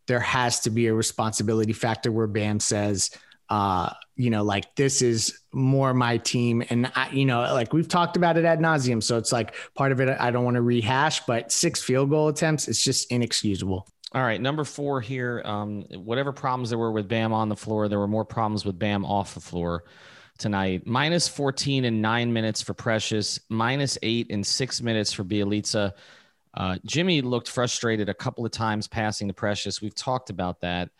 there 0.09 0.21
has 0.21 0.61
to 0.61 0.71
be 0.71 0.89
a 0.89 0.95
responsibility 0.95 1.73
factor 1.73 2.11
where 2.11 2.27
Bam 2.27 2.59
says, 2.59 3.11
uh, 3.51 3.91
you 4.17 4.31
know, 4.31 4.43
like 4.43 4.75
this 4.75 5.01
is 5.01 5.41
more 5.53 5.95
my 5.95 6.17
team. 6.17 6.65
And 6.71 6.91
I, 6.97 7.11
you 7.11 7.25
know, 7.25 7.41
like 7.41 7.73
we've 7.73 7.89
talked 7.89 8.17
about 8.17 8.37
it 8.37 8.45
ad 8.45 8.59
nauseum. 8.59 9.03
So 9.03 9.17
it's 9.17 9.33
like 9.33 9.55
part 9.75 9.93
of 9.93 10.01
it, 10.01 10.09
I 10.19 10.31
don't 10.31 10.45
want 10.45 10.57
to 10.57 10.63
rehash, 10.63 11.25
but 11.27 11.53
six 11.53 11.83
field 11.83 12.11
goal 12.11 12.29
attempts, 12.29 12.69
it's 12.69 12.83
just 12.83 13.13
inexcusable. 13.13 13.87
All 14.13 14.23
right, 14.23 14.41
number 14.41 14.65
four 14.65 15.03
here. 15.03 15.43
Um, 15.45 15.83
whatever 15.95 16.33
problems 16.33 16.71
there 16.71 16.79
were 16.79 16.91
with 16.91 17.09
Bam 17.09 17.33
on 17.33 17.51
the 17.51 17.57
floor, 17.57 17.89
there 17.89 17.99
were 17.99 18.09
more 18.09 18.25
problems 18.25 18.65
with 18.65 18.79
Bam 18.79 19.05
off 19.05 19.35
the 19.35 19.41
floor 19.41 19.85
tonight. 20.39 20.87
Minus 20.87 21.29
14 21.29 21.85
in 21.85 22.01
nine 22.01 22.33
minutes 22.33 22.63
for 22.63 22.73
Precious, 22.73 23.39
minus 23.51 23.99
eight 24.03 24.29
in 24.29 24.43
six 24.43 24.81
minutes 24.81 25.13
for 25.13 25.25
Bjelica. 25.25 25.93
Uh, 26.59 26.77
Jimmy 26.85 27.23
looked 27.23 27.49
frustrated 27.49 28.09
a 28.09 28.15
couple 28.15 28.45
of 28.45 28.51
times 28.51 28.89
passing 28.89 29.29
the 29.29 29.33
Precious. 29.33 29.81
We've 29.81 29.95
talked 29.95 30.29
about 30.29 30.61
that. 30.63 30.91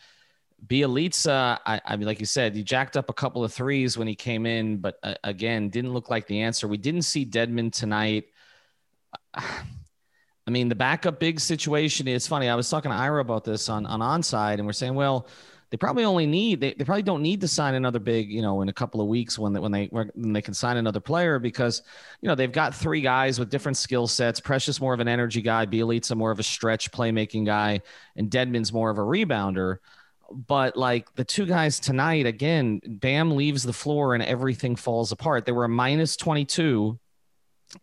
Bjelica, 0.65 1.59
I, 1.67 1.81
I, 1.85 1.97
mean, 1.97 2.07
like 2.07 2.21
you 2.21 2.27
said, 2.27 2.55
he 2.55 2.63
jacked 2.63 2.97
up 2.97 3.11
a 3.11 3.13
couple 3.13 3.43
of 3.43 3.53
threes 3.53 3.99
when 3.99 4.07
he 4.07 4.15
came 4.15 4.47
in, 4.47 4.77
but 4.77 5.01
uh, 5.03 5.15
again, 5.25 5.69
didn't 5.69 5.93
look 5.93 6.11
like 6.11 6.29
the 6.29 6.43
answer. 6.43 6.69
We 6.69 6.77
didn't 6.77 7.03
see 7.03 7.27
Dedmon 7.27 7.73
tonight. 7.73 8.27
I 9.35 10.51
mean, 10.51 10.69
the 10.69 10.77
backup 10.77 11.19
big 11.19 11.41
situation 11.41 12.07
is 12.07 12.27
funny. 12.27 12.49
I 12.49 12.55
was 12.55 12.71
talking 12.71 12.91
to 12.93 12.97
Ira 12.97 13.21
about 13.21 13.45
this 13.45 13.69
on 13.69 13.85
on 13.85 14.01
onside, 14.01 14.55
and 14.55 14.65
we're 14.65 14.73
saying, 14.73 14.95
well, 14.95 15.27
they 15.71 15.77
probably 15.77 16.05
only 16.05 16.27
need 16.27 16.61
they, 16.61 16.75
they 16.75 16.85
probably 16.85 17.03
don't 17.03 17.23
need 17.23 17.41
to 17.43 17.49
sign 17.49 17.75
another 17.75 17.99
big, 17.99 18.31
you 18.31 18.43
know, 18.43 18.63
in 18.63 18.69
a 18.69 18.73
couple 18.73 19.01
of 19.01 19.07
weeks 19.07 19.39
when 19.39 19.53
they, 19.53 19.61
when 19.61 19.73
they 19.73 19.87
when 19.87 20.11
they 20.33 20.43
can 20.43 20.55
sign 20.55 20.77
another 20.77 21.01
player 21.01 21.39
because 21.39 21.83
you 22.21 22.29
know 22.29 22.35
they've 22.35 22.53
got 22.53 22.75
three 22.75 23.01
guys 23.01 23.39
with 23.39 23.51
different 23.51 23.77
skill 23.77 24.07
sets. 24.07 24.41
Precious 24.41 24.81
more 24.81 24.95
of 24.95 25.01
an 25.01 25.09
energy 25.09 25.43
guy, 25.43 25.67
Bjelica 25.67 26.17
more 26.17 26.31
of 26.31 26.39
a 26.39 26.43
stretch 26.43 26.91
playmaking 26.91 27.45
guy, 27.45 27.83
and 28.17 28.31
Dedmon's 28.31 28.73
more 28.73 28.91
of 28.91 28.99
a 28.99 29.03
rebounder 29.03 29.79
but 30.31 30.77
like 30.77 31.15
the 31.15 31.25
two 31.25 31.47
guys 31.47 31.81
tonight, 31.81 32.27
again, 32.27 32.81
Bam 32.85 33.35
leaves 33.35 33.63
the 33.63 33.73
floor 33.73 34.15
and 34.15 34.23
everything 34.23 34.77
falls 34.77 35.13
apart. 35.13 35.47
They 35.47 35.53
were 35.53 35.65
a 35.65 35.69
minus 35.69 36.17
22 36.17 36.99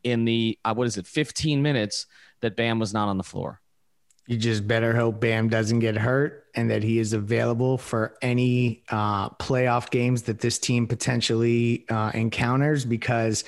in 0.04 0.25
the, 0.25 0.58
uh, 0.63 0.74
what 0.74 0.88
is 0.88 0.98
it, 0.98 1.08
15 1.08 1.62
minutes 1.62 2.06
that 2.42 2.56
Bam 2.56 2.80
was 2.80 2.94
not 2.94 3.08
on 3.08 3.18
the 3.18 3.24
floor. 3.24 3.62
You 4.27 4.38
just 4.38 4.67
better 4.67 4.96
hope 4.96 5.20
Bam 5.20 5.50
doesn't 5.50 5.79
get 5.79 5.96
hurt 5.96 6.48
and 6.55 6.70
that 6.72 6.82
he 6.84 6.98
is 7.00 7.13
available 7.13 7.77
for 7.77 8.17
any 8.22 8.84
uh, 8.89 9.29
playoff 9.32 9.91
games 9.91 10.24
that 10.24 10.39
this 10.39 10.58
team 10.58 10.88
potentially 10.88 11.86
uh, 11.89 12.12
encounters 12.13 12.86
because 12.86 13.44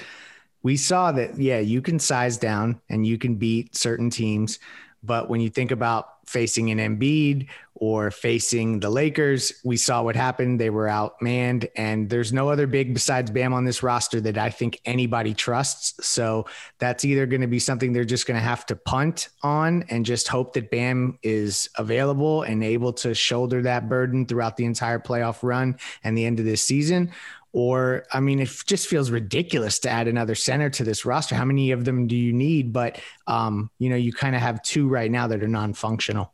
we 0.61 0.77
saw 0.77 1.11
that, 1.13 1.39
yeah, 1.39 1.59
you 1.59 1.81
can 1.81 1.97
size 1.97 2.37
down 2.37 2.79
and 2.89 3.07
you 3.07 3.17
can 3.17 3.35
beat 3.35 3.75
certain 3.75 4.09
teams. 4.09 4.59
But 5.03 5.29
when 5.29 5.39
you 5.39 5.49
think 5.49 5.71
about 5.71 6.27
facing 6.27 6.69
an 6.71 6.77
Embiid 6.77 7.47
or 7.79 8.09
facing 8.09 8.79
the 8.79 8.89
Lakers, 8.89 9.53
we 9.63 9.77
saw 9.77 10.01
what 10.01 10.15
happened. 10.15 10.59
They 10.59 10.69
were 10.69 10.87
outmanned, 10.87 11.69
and 11.75 12.09
there's 12.09 12.33
no 12.33 12.49
other 12.49 12.65
big 12.67 12.93
besides 12.93 13.29
Bam 13.29 13.53
on 13.53 13.65
this 13.65 13.83
roster 13.83 14.19
that 14.21 14.37
I 14.37 14.49
think 14.49 14.79
anybody 14.85 15.33
trusts. 15.33 16.05
So 16.05 16.45
that's 16.79 17.05
either 17.05 17.25
going 17.25 17.41
to 17.41 17.47
be 17.47 17.59
something 17.59 17.93
they're 17.93 18.03
just 18.03 18.25
going 18.25 18.39
to 18.39 18.43
have 18.43 18.65
to 18.67 18.75
punt 18.75 19.29
on 19.43 19.83
and 19.89 20.05
just 20.05 20.27
hope 20.27 20.53
that 20.53 20.71
Bam 20.71 21.19
is 21.21 21.69
available 21.77 22.41
and 22.43 22.63
able 22.63 22.93
to 22.93 23.13
shoulder 23.13 23.61
that 23.61 23.87
burden 23.87 24.25
throughout 24.25 24.57
the 24.57 24.65
entire 24.65 24.99
playoff 24.99 25.39
run 25.43 25.77
and 26.03 26.17
the 26.17 26.25
end 26.25 26.39
of 26.39 26.45
this 26.45 26.63
season. 26.63 27.11
Or, 27.53 28.05
I 28.11 28.19
mean, 28.19 28.39
it 28.39 28.49
just 28.65 28.87
feels 28.87 29.09
ridiculous 29.09 29.79
to 29.79 29.89
add 29.89 30.07
another 30.07 30.35
center 30.35 30.69
to 30.71 30.83
this 30.83 31.05
roster. 31.05 31.35
How 31.35 31.45
many 31.45 31.71
of 31.71 31.85
them 31.85 32.07
do 32.07 32.15
you 32.15 32.33
need? 32.33 32.73
But, 32.73 32.99
um, 33.25 33.71
you 33.79 33.89
know, 33.89 33.95
you 33.95 34.13
kind 34.13 34.35
of 34.35 34.41
have 34.41 34.61
two 34.61 34.87
right 34.87 35.09
now 35.09 35.27
that 35.27 35.41
are 35.41 35.47
non 35.47 35.73
functional. 35.73 36.33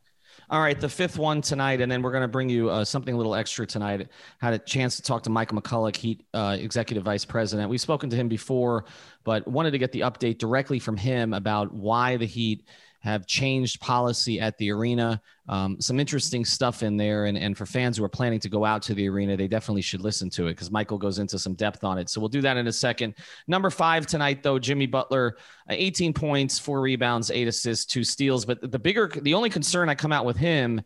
All 0.50 0.60
right, 0.60 0.78
the 0.78 0.90
fifth 0.90 1.18
one 1.18 1.40
tonight, 1.40 1.80
and 1.80 1.90
then 1.90 2.02
we're 2.02 2.10
going 2.10 2.22
to 2.22 2.28
bring 2.28 2.50
you 2.50 2.68
uh, 2.68 2.84
something 2.84 3.14
a 3.14 3.16
little 3.16 3.34
extra 3.34 3.66
tonight. 3.66 4.08
Had 4.38 4.52
a 4.52 4.58
chance 4.58 4.96
to 4.96 5.02
talk 5.02 5.22
to 5.22 5.30
Michael 5.30 5.60
McCullough, 5.60 5.96
Heat 5.96 6.26
uh, 6.34 6.56
Executive 6.60 7.02
Vice 7.02 7.24
President. 7.24 7.70
We've 7.70 7.80
spoken 7.80 8.10
to 8.10 8.16
him 8.16 8.28
before, 8.28 8.84
but 9.24 9.48
wanted 9.48 9.70
to 9.70 9.78
get 9.78 9.92
the 9.92 10.00
update 10.00 10.36
directly 10.38 10.78
from 10.78 10.98
him 10.98 11.32
about 11.32 11.72
why 11.72 12.18
the 12.18 12.26
Heat 12.26 12.66
have 13.04 13.26
changed 13.26 13.82
policy 13.82 14.40
at 14.40 14.56
the 14.56 14.72
arena. 14.72 15.20
Um, 15.46 15.78
some 15.78 16.00
interesting 16.00 16.42
stuff 16.42 16.82
in 16.82 16.96
there. 16.96 17.26
And, 17.26 17.36
and 17.36 17.56
for 17.56 17.66
fans 17.66 17.98
who 17.98 18.04
are 18.04 18.08
planning 18.08 18.40
to 18.40 18.48
go 18.48 18.64
out 18.64 18.80
to 18.84 18.94
the 18.94 19.06
arena, 19.10 19.36
they 19.36 19.46
definitely 19.46 19.82
should 19.82 20.00
listen 20.00 20.30
to 20.30 20.46
it 20.46 20.52
because 20.52 20.70
Michael 20.70 20.96
goes 20.96 21.18
into 21.18 21.38
some 21.38 21.52
depth 21.52 21.84
on 21.84 21.98
it. 21.98 22.08
So 22.08 22.18
we'll 22.18 22.30
do 22.30 22.40
that 22.40 22.56
in 22.56 22.66
a 22.66 22.72
second. 22.72 23.14
Number 23.46 23.68
five 23.68 24.06
tonight, 24.06 24.42
though, 24.42 24.58
Jimmy 24.58 24.86
Butler, 24.86 25.36
uh, 25.68 25.74
18 25.76 26.14
points, 26.14 26.58
four 26.58 26.80
rebounds, 26.80 27.30
eight 27.30 27.46
assists, 27.46 27.84
two 27.84 28.04
steals. 28.04 28.46
But 28.46 28.72
the 28.72 28.78
bigger, 28.78 29.12
the 29.20 29.34
only 29.34 29.50
concern 29.50 29.90
I 29.90 29.94
come 29.94 30.10
out 30.10 30.24
with 30.24 30.38
him 30.38 30.80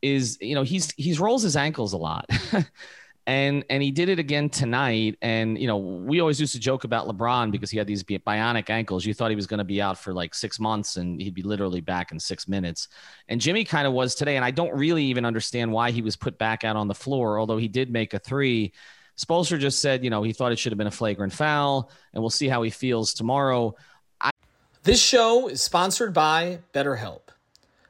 is, 0.00 0.38
you 0.40 0.54
know, 0.54 0.62
he's 0.62 0.90
he's 0.92 1.20
rolls 1.20 1.42
his 1.42 1.56
ankles 1.56 1.92
a 1.92 1.98
lot. 1.98 2.24
and 3.26 3.64
and 3.70 3.82
he 3.82 3.90
did 3.90 4.08
it 4.08 4.18
again 4.18 4.48
tonight. 4.48 5.16
And 5.22 5.58
you 5.58 5.66
know, 5.66 5.76
we 5.76 6.20
always 6.20 6.40
used 6.40 6.54
to 6.54 6.60
joke 6.60 6.84
about 6.84 7.06
LeBron 7.06 7.50
because 7.50 7.70
he 7.70 7.78
had 7.78 7.86
these 7.86 8.02
bionic 8.02 8.70
ankles. 8.70 9.04
You 9.04 9.14
thought 9.14 9.30
he 9.30 9.36
was 9.36 9.46
going 9.46 9.58
to 9.58 9.64
be 9.64 9.80
out 9.80 9.98
for 9.98 10.12
like 10.12 10.34
six 10.34 10.58
months, 10.58 10.96
and 10.96 11.20
he'd 11.20 11.34
be 11.34 11.42
literally 11.42 11.80
back 11.80 12.12
in 12.12 12.18
six 12.18 12.48
minutes. 12.48 12.88
And 13.28 13.40
Jimmy 13.40 13.64
kind 13.64 13.86
of 13.86 13.92
was 13.92 14.14
today. 14.14 14.36
And 14.36 14.44
I 14.44 14.50
don't 14.50 14.74
really 14.74 15.04
even 15.04 15.24
understand 15.24 15.72
why 15.72 15.90
he 15.90 16.02
was 16.02 16.16
put 16.16 16.38
back 16.38 16.64
out 16.64 16.76
on 16.76 16.88
the 16.88 16.94
floor, 16.94 17.38
although 17.38 17.58
he 17.58 17.68
did 17.68 17.90
make 17.90 18.14
a 18.14 18.18
three. 18.18 18.72
Spoelstra 19.16 19.58
just 19.58 19.80
said, 19.80 20.02
you 20.02 20.08
know, 20.08 20.22
he 20.22 20.32
thought 20.32 20.50
it 20.50 20.58
should 20.58 20.72
have 20.72 20.78
been 20.78 20.86
a 20.86 20.90
flagrant 20.90 21.32
foul, 21.32 21.90
and 22.14 22.22
we'll 22.22 22.30
see 22.30 22.48
how 22.48 22.62
he 22.62 22.70
feels 22.70 23.12
tomorrow. 23.12 23.74
I- 24.20 24.30
this 24.82 25.02
show 25.02 25.48
is 25.48 25.60
sponsored 25.60 26.14
by 26.14 26.60
BetterHelp. 26.72 27.20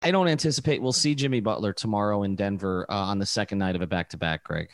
I 0.00 0.10
don't 0.10 0.28
anticipate 0.28 0.80
we'll 0.80 0.92
see 0.92 1.14
Jimmy 1.14 1.40
Butler 1.40 1.72
tomorrow 1.72 2.22
in 2.22 2.36
Denver 2.36 2.86
uh, 2.88 2.94
on 2.94 3.18
the 3.18 3.26
second 3.26 3.58
night 3.58 3.74
of 3.74 3.82
a 3.82 3.86
back 3.86 4.10
to 4.10 4.16
back, 4.16 4.44
Greg. 4.44 4.70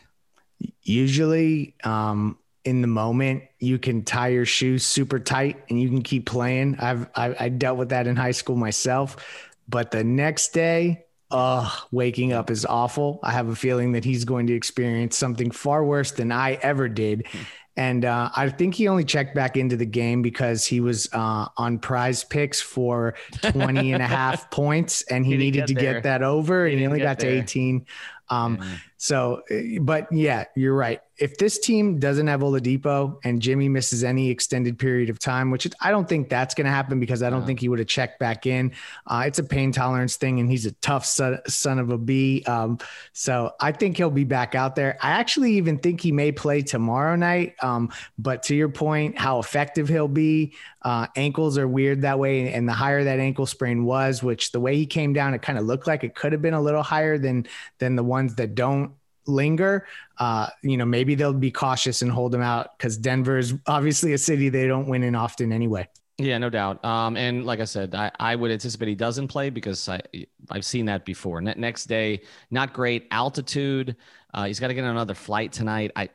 Usually, 0.83 1.75
um, 1.85 2.38
in 2.64 2.81
the 2.81 2.88
moment, 2.88 3.45
you 3.59 3.78
can 3.78 4.04
tie 4.04 4.28
your 4.28 4.47
shoes 4.47 4.85
super 4.85 5.19
tight 5.19 5.62
and 5.69 5.81
you 5.81 5.88
can 5.88 6.02
keep 6.02 6.26
playing. 6.26 6.76
I've 6.78 7.09
I, 7.14 7.35
I 7.38 7.49
dealt 7.49 7.78
with 7.78 7.90
that 7.90 8.07
in 8.07 8.16
high 8.16 8.31
school 8.33 8.57
myself, 8.57 9.16
but 9.69 9.90
the 9.90 10.04
next 10.04 10.52
day, 10.52 11.04
uh, 11.31 11.71
waking 11.90 12.33
up 12.33 12.50
is 12.50 12.64
awful. 12.64 13.19
I 13.23 13.33
have 13.33 13.49
a 13.49 13.57
feeling 13.57 13.93
that 13.93 14.04
he's 14.04 14.25
going 14.25 14.47
to 14.47 14.54
experience 14.54 15.19
something 15.19 15.50
far 15.50 15.85
worse 15.85 16.12
than 16.12 16.31
I 16.31 16.52
ever 16.62 16.88
did. 16.88 17.26
And 17.76 18.04
uh, 18.04 18.31
I 18.37 18.49
think 18.50 18.75
he 18.75 18.87
only 18.87 19.04
checked 19.04 19.35
back 19.35 19.57
into 19.57 19.76
the 19.76 19.87
game 19.87 20.23
because 20.23 20.64
he 20.64 20.81
was 20.81 21.09
uh, 21.12 21.49
on 21.57 21.78
PrizePicks 21.78 22.62
for 22.62 23.14
20 23.43 23.93
and 23.93 24.02
a 24.02 24.07
half 24.07 24.50
points 24.52 25.02
and 25.02 25.26
he, 25.26 25.33
he 25.33 25.38
needed 25.38 25.66
to 25.66 25.75
there. 25.75 25.95
get 25.95 26.02
that 26.04 26.23
over 26.23 26.66
he 26.66 26.73
and 26.73 26.81
he 26.81 26.87
only 26.87 27.00
got 27.00 27.19
there. 27.19 27.33
to 27.33 27.38
18. 27.38 27.87
Um, 28.31 28.59
mm-hmm. 28.59 28.75
So, 28.97 29.43
eh, 29.50 29.78
but 29.81 30.11
yeah, 30.12 30.45
you're 30.54 30.75
right. 30.75 31.00
If 31.16 31.38
this 31.38 31.59
team 31.59 31.99
doesn't 31.99 32.26
have 32.26 32.40
Oladipo 32.40 33.18
and 33.25 33.40
Jimmy 33.40 33.68
misses 33.68 34.02
any 34.02 34.30
extended 34.30 34.78
period 34.78 35.11
of 35.11 35.18
time, 35.18 35.50
which 35.50 35.66
I 35.80 35.90
don't 35.90 36.09
think 36.09 36.28
that's 36.28 36.54
going 36.54 36.64
to 36.64 36.71
happen 36.71 36.99
because 36.99 37.23
I 37.23 37.30
don't 37.30 37.40
no. 37.40 37.47
think 37.47 37.61
he 37.61 37.68
would 37.68 37.78
have 37.78 37.88
checked 37.88 38.18
back 38.18 38.47
in. 38.47 38.73
Uh, 39.06 39.25
it's 39.26 39.38
a 39.38 39.44
pain 39.44 39.71
tolerance 39.71 40.16
thing, 40.16 40.40
and 40.40 40.50
he's 40.50 40.66
a 40.66 40.73
tough 40.73 41.06
son, 41.06 41.38
son 41.47 41.78
of 41.78 41.90
a 41.90 41.99
bee. 41.99 42.42
Um, 42.44 42.78
so 43.12 43.52
I 43.61 43.73
think 43.73 43.97
he'll 43.97 44.11
be 44.11 44.25
back 44.25 44.54
out 44.54 44.75
there. 44.75 44.99
I 45.00 45.11
actually 45.11 45.52
even 45.52 45.78
think 45.78 46.00
he 46.00 46.11
may 46.11 46.33
play 46.33 46.62
tomorrow 46.62 47.14
night. 47.14 47.54
Um, 47.62 47.90
but 48.18 48.42
to 48.44 48.54
your 48.54 48.68
point, 48.68 49.16
how 49.16 49.38
effective 49.38 49.88
he'll 49.88 50.09
be, 50.09 50.54
uh, 50.83 51.06
ankles 51.16 51.59
are 51.59 51.68
weird 51.68 52.02
that 52.02 52.18
way. 52.18 52.52
And 52.52 52.68
the 52.68 52.73
higher 52.73 53.04
that 53.04 53.21
ankle 53.21 53.47
sprain 53.47 53.85
was, 53.85 54.23
which 54.23 54.52
the 54.52 54.61
way 54.61 54.76
he 54.76 54.87
came 54.87 55.12
down, 55.12 55.35
it 55.35 55.42
kind 55.42 55.59
of 55.59 55.64
looked 55.64 55.87
like 55.87 56.02
it 56.02 56.14
could 56.14 56.33
have 56.33 56.42
been 56.42 56.54
a 56.54 56.61
little 56.61 56.83
higher 56.83 57.18
than 57.18 57.47
than 57.78 57.97
the 57.97 58.04
ones 58.04 58.35
that 58.35 58.54
don't 58.54 58.92
linger, 59.26 59.87
uh, 60.19 60.49
you 60.62 60.76
know, 60.76 60.85
maybe 60.85 61.14
they'll 61.14 61.33
be 61.33 61.50
cautious 61.50 62.02
and 62.02 62.11
hold 62.11 62.33
them 62.33 62.43
out 62.43 62.76
because 62.78 62.97
Denver 62.97 63.38
is 63.38 63.54
obviously 63.66 64.12
a 64.12 64.19
city 64.19 64.49
they 64.49 64.66
don't 64.66 64.87
win 64.88 65.02
in 65.02 65.14
often 65.14 65.52
anyway. 65.52 65.88
Yeah, 66.19 66.38
no 66.38 66.49
doubt. 66.49 66.85
Um, 66.85 67.16
and 67.16 67.45
like 67.45 67.59
I 67.59 67.64
said, 67.64 67.95
I, 67.95 68.11
I 68.21 68.37
would 68.37 68.50
anticipate 68.52 68.88
he 68.88 68.95
doesn't 68.95 69.28
play 69.28 69.50
because 69.50 69.88
I 69.88 70.00
I've 70.49 70.64
seen 70.64 70.87
that 70.87 71.04
before. 71.04 71.40
Ne- 71.40 71.54
next 71.57 71.87
day, 71.87 72.23
not 72.50 72.73
great 72.73 73.09
altitude. 73.11 73.97
Uh, 74.33 74.45
he's 74.45 74.61
got 74.61 74.69
to 74.69 74.75
get 74.75 74.85
another 74.85 75.14
flight 75.14 75.50
tonight. 75.52 75.90
I, 75.97 76.11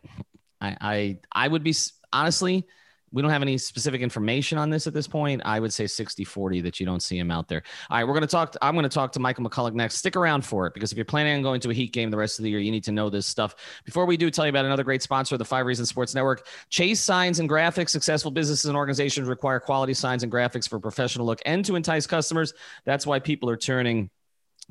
I 0.62 0.78
I 0.80 1.18
I 1.34 1.48
would 1.50 1.64
be 1.64 1.76
honestly 2.14 2.66
we 3.12 3.22
don't 3.22 3.32
have 3.32 3.42
any 3.42 3.58
specific 3.58 4.02
information 4.02 4.58
on 4.58 4.70
this 4.70 4.88
at 4.88 4.94
this 4.94 5.08
point. 5.08 5.42
I 5.46 5.60
would 5.60 5.74
say 5.74 5.88
60 5.88 6.24
40 6.24 6.62
that 6.62 6.80
you 6.80 6.86
don't 6.86 7.02
see 7.02 7.18
him 7.18 7.32
out 7.32 7.48
there. 7.48 7.64
All 7.90 7.98
right, 7.98 8.04
we're 8.04 8.14
going 8.14 8.22
to 8.22 8.28
talk. 8.28 8.52
To, 8.54 8.60
I'm 8.62 8.76
going 8.76 8.84
to 8.84 8.90
talk 8.90 9.12
to 9.14 9.20
Michael 9.20 9.44
McCullough 9.44 9.74
next. 9.74 9.96
Stick 9.96 10.16
around 10.16 10.46
for 10.46 10.68
it 10.68 10.74
because 10.74 10.92
if 10.92 10.98
you're 10.98 11.06
planning 11.06 11.36
on 11.36 11.42
going 11.42 11.62
to 11.62 11.70
a 11.70 11.74
Heat 11.74 11.94
game 11.94 12.12
the 12.12 12.18
rest 12.18 12.40
of 12.40 12.44
the 12.44 12.50
year, 12.50 12.60
you 12.60 12.72
need 12.72 12.84
to 12.86 12.92
know 12.92 13.10
this 13.10 13.26
stuff. 13.26 13.56
Before 13.86 14.06
we 14.06 14.18
do, 14.18 14.30
tell 14.30 14.46
you 14.46 14.50
about 14.50 14.66
another 14.66 14.84
great 14.84 15.02
sponsor 15.02 15.36
of 15.36 15.40
the 15.40 15.46
Five 15.46 15.66
Reasons 15.66 15.90
Sports 15.90 16.14
Network 16.14 16.48
Chase 16.70 17.00
Signs 17.00 17.40
and 17.40 17.50
Graphics. 17.50 17.90
Successful 17.90 18.32
businesses 18.32 18.66
and 18.66 18.78
organizations 18.78 19.28
require 19.28 19.60
quality 19.60 19.94
signs 19.94 20.24
and 20.24 20.32
graphics 20.32 20.68
for 20.68 20.80
professional 20.80 21.26
look 21.26 21.42
and 21.46 21.66
to 21.66 21.76
entice 21.76 22.08
customers. 22.08 22.54
That's 22.86 23.06
why 23.06 23.20
people 23.20 23.50
are 23.50 23.58
turning 23.58 24.10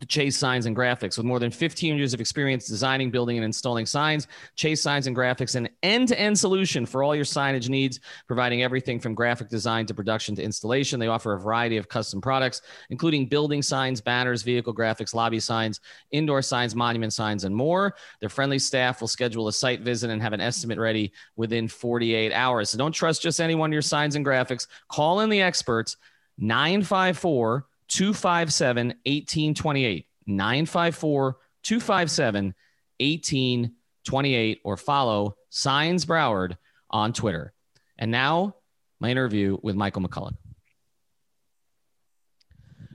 Chase 0.07 0.37
Signs 0.37 0.67
and 0.67 0.77
Graphics. 0.77 1.17
With 1.17 1.27
more 1.27 1.39
than 1.39 1.51
15 1.51 1.97
years 1.97 2.15
of 2.15 2.21
experience 2.21 2.67
designing, 2.67 3.11
building, 3.11 3.37
and 3.37 3.45
installing 3.45 3.87
signs, 3.87 4.29
Chase 4.55 4.81
Signs 4.81 5.07
and 5.07 5.17
Graphics, 5.17 5.57
an 5.57 5.69
end 5.83 6.09
to 6.09 6.21
end 6.21 6.39
solution 6.39 6.87
for 6.87 7.03
all 7.03 7.17
your 7.17 7.25
signage 7.25 7.69
needs, 7.69 8.01
providing 8.27 8.63
everything 8.63 9.01
from 9.01 9.15
graphic 9.15 9.49
design 9.49 9.87
to 9.87 9.95
production 9.95 10.35
to 10.37 10.43
installation. 10.43 11.01
They 11.01 11.09
offer 11.09 11.33
a 11.33 11.41
variety 11.41 11.77
of 11.77 11.89
custom 11.89 12.21
products, 12.21 12.63
including 12.91 13.27
building 13.27 13.63
signs, 13.63 14.01
banners, 14.01 14.43
vehicle 14.43 14.75
graphics, 14.75 15.15
lobby 15.15 15.41
signs, 15.41 15.81
indoor 16.13 16.43
signs, 16.43 16.75
monument 16.75 17.13
signs, 17.13 17.45
and 17.45 17.55
more. 17.55 17.95
Their 18.21 18.29
friendly 18.29 18.59
staff 18.59 19.01
will 19.01 19.09
schedule 19.09 19.49
a 19.49 19.53
site 19.53 19.81
visit 19.81 20.11
and 20.11 20.23
have 20.23 20.33
an 20.33 20.41
estimate 20.41 20.79
ready 20.79 21.13
within 21.37 21.67
48 21.67 22.33
hours. 22.33 22.71
So 22.71 22.79
don't 22.79 22.93
trust 22.93 23.23
just 23.23 23.41
anyone 23.41 23.73
your 23.73 23.83
signs 23.83 24.17
and 24.17 24.25
graphics. 24.25 24.67
Call 24.89 25.21
in 25.21 25.31
the 25.31 25.43
experts 25.43 25.97
954- 26.41 27.63
257 27.89 28.89
1828. 28.89 30.07
954 30.27 31.37
257 31.63 32.55
1828 33.01 34.61
or 34.65 34.77
follow 34.77 35.37
Signs 35.51 36.05
Broward 36.05 36.57
on 36.91 37.13
Twitter. 37.13 37.53
And 37.99 38.11
now, 38.11 38.57
my 39.01 39.11
interview 39.11 39.57
with 39.63 39.77
Michael 39.77 40.03
McCullough. 40.03 40.37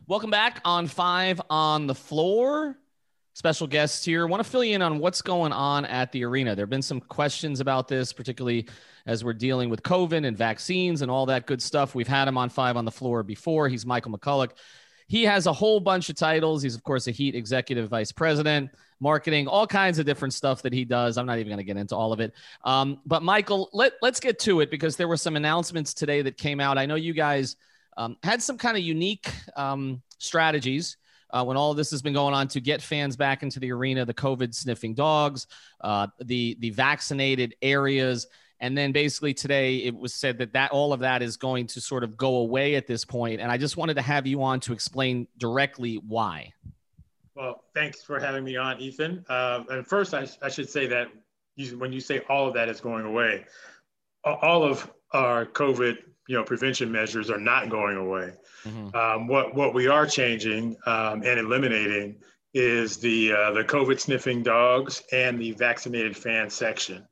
Welcome 0.08 0.30
back 0.30 0.62
on 0.65 0.88
Five 0.88 1.41
on 1.50 1.88
the 1.88 1.96
Floor. 1.96 2.78
Special 3.34 3.65
guests 3.65 4.06
here. 4.06 4.28
Want 4.28 4.44
to 4.44 4.50
fill 4.50 4.63
you 4.63 4.76
in 4.76 4.82
on 4.82 5.00
what's 5.00 5.22
going 5.22 5.52
on 5.52 5.86
at 5.86 6.12
the 6.12 6.24
arena. 6.24 6.56
There 6.56 6.63
have 6.63 6.70
been 6.70 6.84
some 6.84 7.00
questions 7.00 7.62
about 7.62 7.88
this, 7.88 8.13
particularly 8.13 8.68
as 9.08 9.24
we're 9.24 9.34
dealing 9.34 9.70
with 9.70 9.82
COVID 9.82 10.26
and 10.26 10.38
vaccines 10.38 11.02
and 11.02 11.10
all 11.10 11.26
that 11.26 11.48
good 11.48 11.62
stuff. 11.62 11.96
We've 11.96 12.08
had 12.08 12.28
him 12.28 12.38
on 12.38 12.50
Five 12.50 12.78
on 12.78 12.86
the 12.86 12.91
Floor 12.91 13.24
before. 13.24 13.70
He's 13.70 13.86
Michael 13.86 14.12
McCullough. 14.12 14.52
He 15.13 15.26
has 15.26 15.45
a 15.45 15.54
whole 15.54 15.80
bunch 15.80 16.10
of 16.10 16.15
titles. 16.15 16.63
He's, 16.63 16.73
of 16.73 16.84
course, 16.84 17.06
a 17.06 17.12
Heat 17.12 17.36
executive 17.36 17.88
vice 17.88 18.12
president, 18.12 18.71
marketing, 18.99 19.47
all 19.47 19.67
kinds 19.67 19.99
of 19.99 20.08
different 20.08 20.34
stuff 20.34 20.63
that 20.63 20.73
he 20.73 20.86
does. 20.86 21.19
I'm 21.19 21.28
not 21.28 21.38
even 21.38 21.49
going 21.49 21.60
to 21.60 21.63
get 21.63 21.78
into 21.78 21.95
all 21.95 22.13
of 22.13 22.19
it. 22.19 22.34
Um, 22.63 22.99
but, 23.06 23.21
Michael, 23.21 23.69
let, 23.73 23.93
let's 24.02 24.19
get 24.19 24.39
to 24.39 24.62
it 24.62 24.71
because 24.71 24.97
there 24.97 25.08
were 25.08 25.15
some 25.15 25.36
announcements 25.36 25.93
today 25.93 26.23
that 26.23 26.36
came 26.36 26.60
out. 26.60 26.80
I 26.80 26.88
know 26.88 26.95
you 26.95 27.13
guys 27.13 27.58
um, 27.95 28.17
had 28.23 28.41
some 28.41 28.58
kind 28.58 28.76
of 28.76 28.82
unique 28.82 29.32
um, 29.56 30.02
strategies. 30.17 30.97
Uh, 31.30 31.43
when 31.43 31.58
all 31.58 31.69
of 31.69 31.78
this 31.78 31.91
has 31.91 32.02
been 32.02 32.13
going 32.13 32.34
on 32.34 32.47
to 32.47 32.60
get 32.60 32.82
fans 32.82 33.15
back 33.15 33.43
into 33.43 33.60
the 33.60 33.71
arena, 33.71 34.06
the 34.06 34.15
COVID 34.15 34.56
sniffing 34.56 34.95
dogs, 34.95 35.45
uh, 35.82 36.08
the 36.23 36.58
the 36.60 36.71
vaccinated 36.71 37.56
areas, 37.62 38.26
and 38.63 38.78
then 38.78 38.93
basically 38.93 39.34
today 39.34 39.76
it 39.80 39.93
was 39.93 40.13
said 40.13 40.38
that 40.38 40.54
that 40.54 40.71
all 40.71 40.93
of 40.93 41.02
that 41.02 41.21
is 41.21 41.36
going 41.36 41.67
to 41.67 41.82
sort 41.82 42.02
of 42.02 42.15
go 42.15 42.38
away 42.38 42.76
at 42.76 42.88
this 42.88 43.04
point. 43.04 43.41
And 43.41 43.52
I 43.52 43.58
just 43.58 43.76
wanted 43.76 43.95
to 43.95 44.02
have 44.02 44.26
you 44.26 44.41
on 44.41 44.62
to 44.62 44.71
explain 44.71 45.28
directly 45.38 45.95
why. 46.08 46.54
Well, 47.36 47.65
thanks 47.76 48.02
for 48.04 48.21
having 48.21 48.45
me 48.45 48.56
on, 48.56 48.80
Ethan. 48.80 49.26
Uh, 49.28 49.65
and 49.69 49.86
first, 49.86 50.13
I, 50.13 50.30
I, 50.41 50.47
should 50.47 50.69
say 50.69 50.88
that 50.88 51.10
you, 51.58 51.78
when 51.78 51.91
you 51.91 51.99
say 51.99 52.21
all 52.30 52.47
of 52.47 52.54
that 52.54 52.69
is 52.69 52.80
going 52.80 53.06
away, 53.06 53.43
all 54.23 54.63
of 54.63 54.89
our 55.12 55.45
COVID, 55.45 55.97
you 56.30 56.38
know, 56.38 56.43
prevention 56.45 56.89
measures 56.89 57.30
are 57.30 57.39
not 57.39 57.69
going 57.69 57.97
away. 57.97 58.32
Mm-hmm. 58.63 58.95
Um, 58.95 59.28
what 59.28 59.54
what 59.54 59.73
we 59.73 59.88
are 59.88 60.06
changing 60.06 60.78
um, 60.86 61.21
and 61.23 61.38
eliminating 61.38 62.15
is 62.54 62.95
the 62.95 63.34
uh, 63.34 63.52
the 63.52 63.65
COVID 63.65 63.99
sniffing 63.99 64.41
dogs 64.41 65.04
and 65.12 65.38
the 65.38 65.52
vaccinated 65.52 66.15
fan 66.15 66.49
section. 66.49 67.06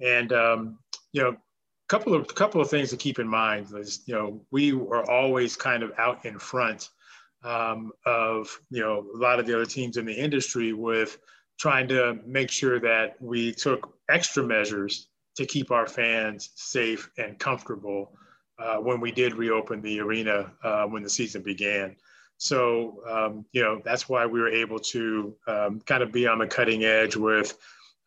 And 0.00 0.32
um, 0.32 0.78
you 1.14 1.22
know, 1.22 1.30
a 1.30 1.88
couple 1.88 2.12
of 2.12 2.34
couple 2.34 2.60
of 2.60 2.68
things 2.68 2.90
to 2.90 2.96
keep 2.96 3.18
in 3.18 3.28
mind 3.28 3.68
is 3.76 4.02
you 4.06 4.14
know 4.14 4.40
we 4.50 4.72
were 4.72 5.08
always 5.08 5.56
kind 5.56 5.82
of 5.82 5.92
out 5.96 6.24
in 6.26 6.38
front 6.38 6.90
um, 7.44 7.92
of 8.04 8.60
you 8.70 8.82
know 8.82 9.06
a 9.14 9.16
lot 9.16 9.38
of 9.38 9.46
the 9.46 9.54
other 9.54 9.64
teams 9.64 9.96
in 9.96 10.04
the 10.04 10.12
industry 10.12 10.72
with 10.72 11.18
trying 11.58 11.86
to 11.88 12.18
make 12.26 12.50
sure 12.50 12.80
that 12.80 13.14
we 13.20 13.52
took 13.52 13.94
extra 14.10 14.42
measures 14.42 15.08
to 15.36 15.46
keep 15.46 15.70
our 15.70 15.86
fans 15.86 16.50
safe 16.56 17.08
and 17.16 17.38
comfortable 17.38 18.12
uh, 18.58 18.76
when 18.76 19.00
we 19.00 19.12
did 19.12 19.34
reopen 19.34 19.80
the 19.82 20.00
arena 20.00 20.52
uh, 20.64 20.84
when 20.84 21.02
the 21.02 21.10
season 21.10 21.42
began. 21.42 21.94
So, 22.38 23.02
um, 23.08 23.44
you 23.52 23.62
know, 23.62 23.80
that's 23.84 24.08
why 24.08 24.26
we 24.26 24.40
were 24.40 24.48
able 24.48 24.78
to 24.80 25.34
um, 25.46 25.80
kind 25.86 26.02
of 26.02 26.12
be 26.12 26.26
on 26.26 26.38
the 26.38 26.46
cutting 26.46 26.84
edge 26.84 27.16
with 27.16 27.56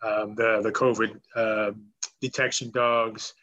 um, 0.04 0.36
the, 0.36 0.62
the 0.62 0.72
COVID 0.72 1.20
uh, 1.36 1.72
detection 2.22 2.72
dogs. 2.72 3.34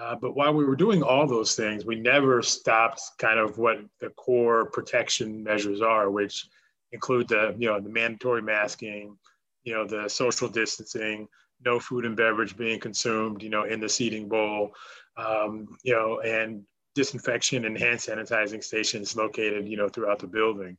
Uh, 0.00 0.16
but 0.16 0.34
while 0.34 0.52
we 0.52 0.64
were 0.64 0.76
doing 0.76 1.02
all 1.02 1.26
those 1.26 1.54
things, 1.54 1.84
we 1.84 1.96
never 1.96 2.42
stopped 2.42 3.00
kind 3.18 3.38
of 3.38 3.58
what 3.58 3.78
the 4.00 4.10
core 4.10 4.64
protection 4.66 5.42
measures 5.42 5.80
are, 5.80 6.10
which 6.10 6.46
include 6.92 7.28
the, 7.28 7.54
you 7.58 7.68
know, 7.68 7.80
the 7.80 7.88
mandatory 7.88 8.42
masking, 8.42 9.16
you 9.62 9.72
know, 9.72 9.86
the 9.86 10.08
social 10.08 10.48
distancing, 10.48 11.28
no 11.64 11.78
food 11.78 12.04
and 12.04 12.16
beverage 12.16 12.56
being 12.56 12.80
consumed, 12.80 13.42
you 13.42 13.50
know, 13.50 13.64
in 13.64 13.80
the 13.80 13.88
seating 13.88 14.28
bowl, 14.28 14.74
um, 15.16 15.76
you 15.84 15.92
know, 15.92 16.20
and 16.20 16.64
disinfection 16.94 17.64
and 17.64 17.78
hand 17.78 17.98
sanitizing 17.98 18.62
stations 18.62 19.16
located, 19.16 19.68
you 19.68 19.76
know, 19.76 19.88
throughout 19.88 20.18
the 20.18 20.26
building. 20.26 20.76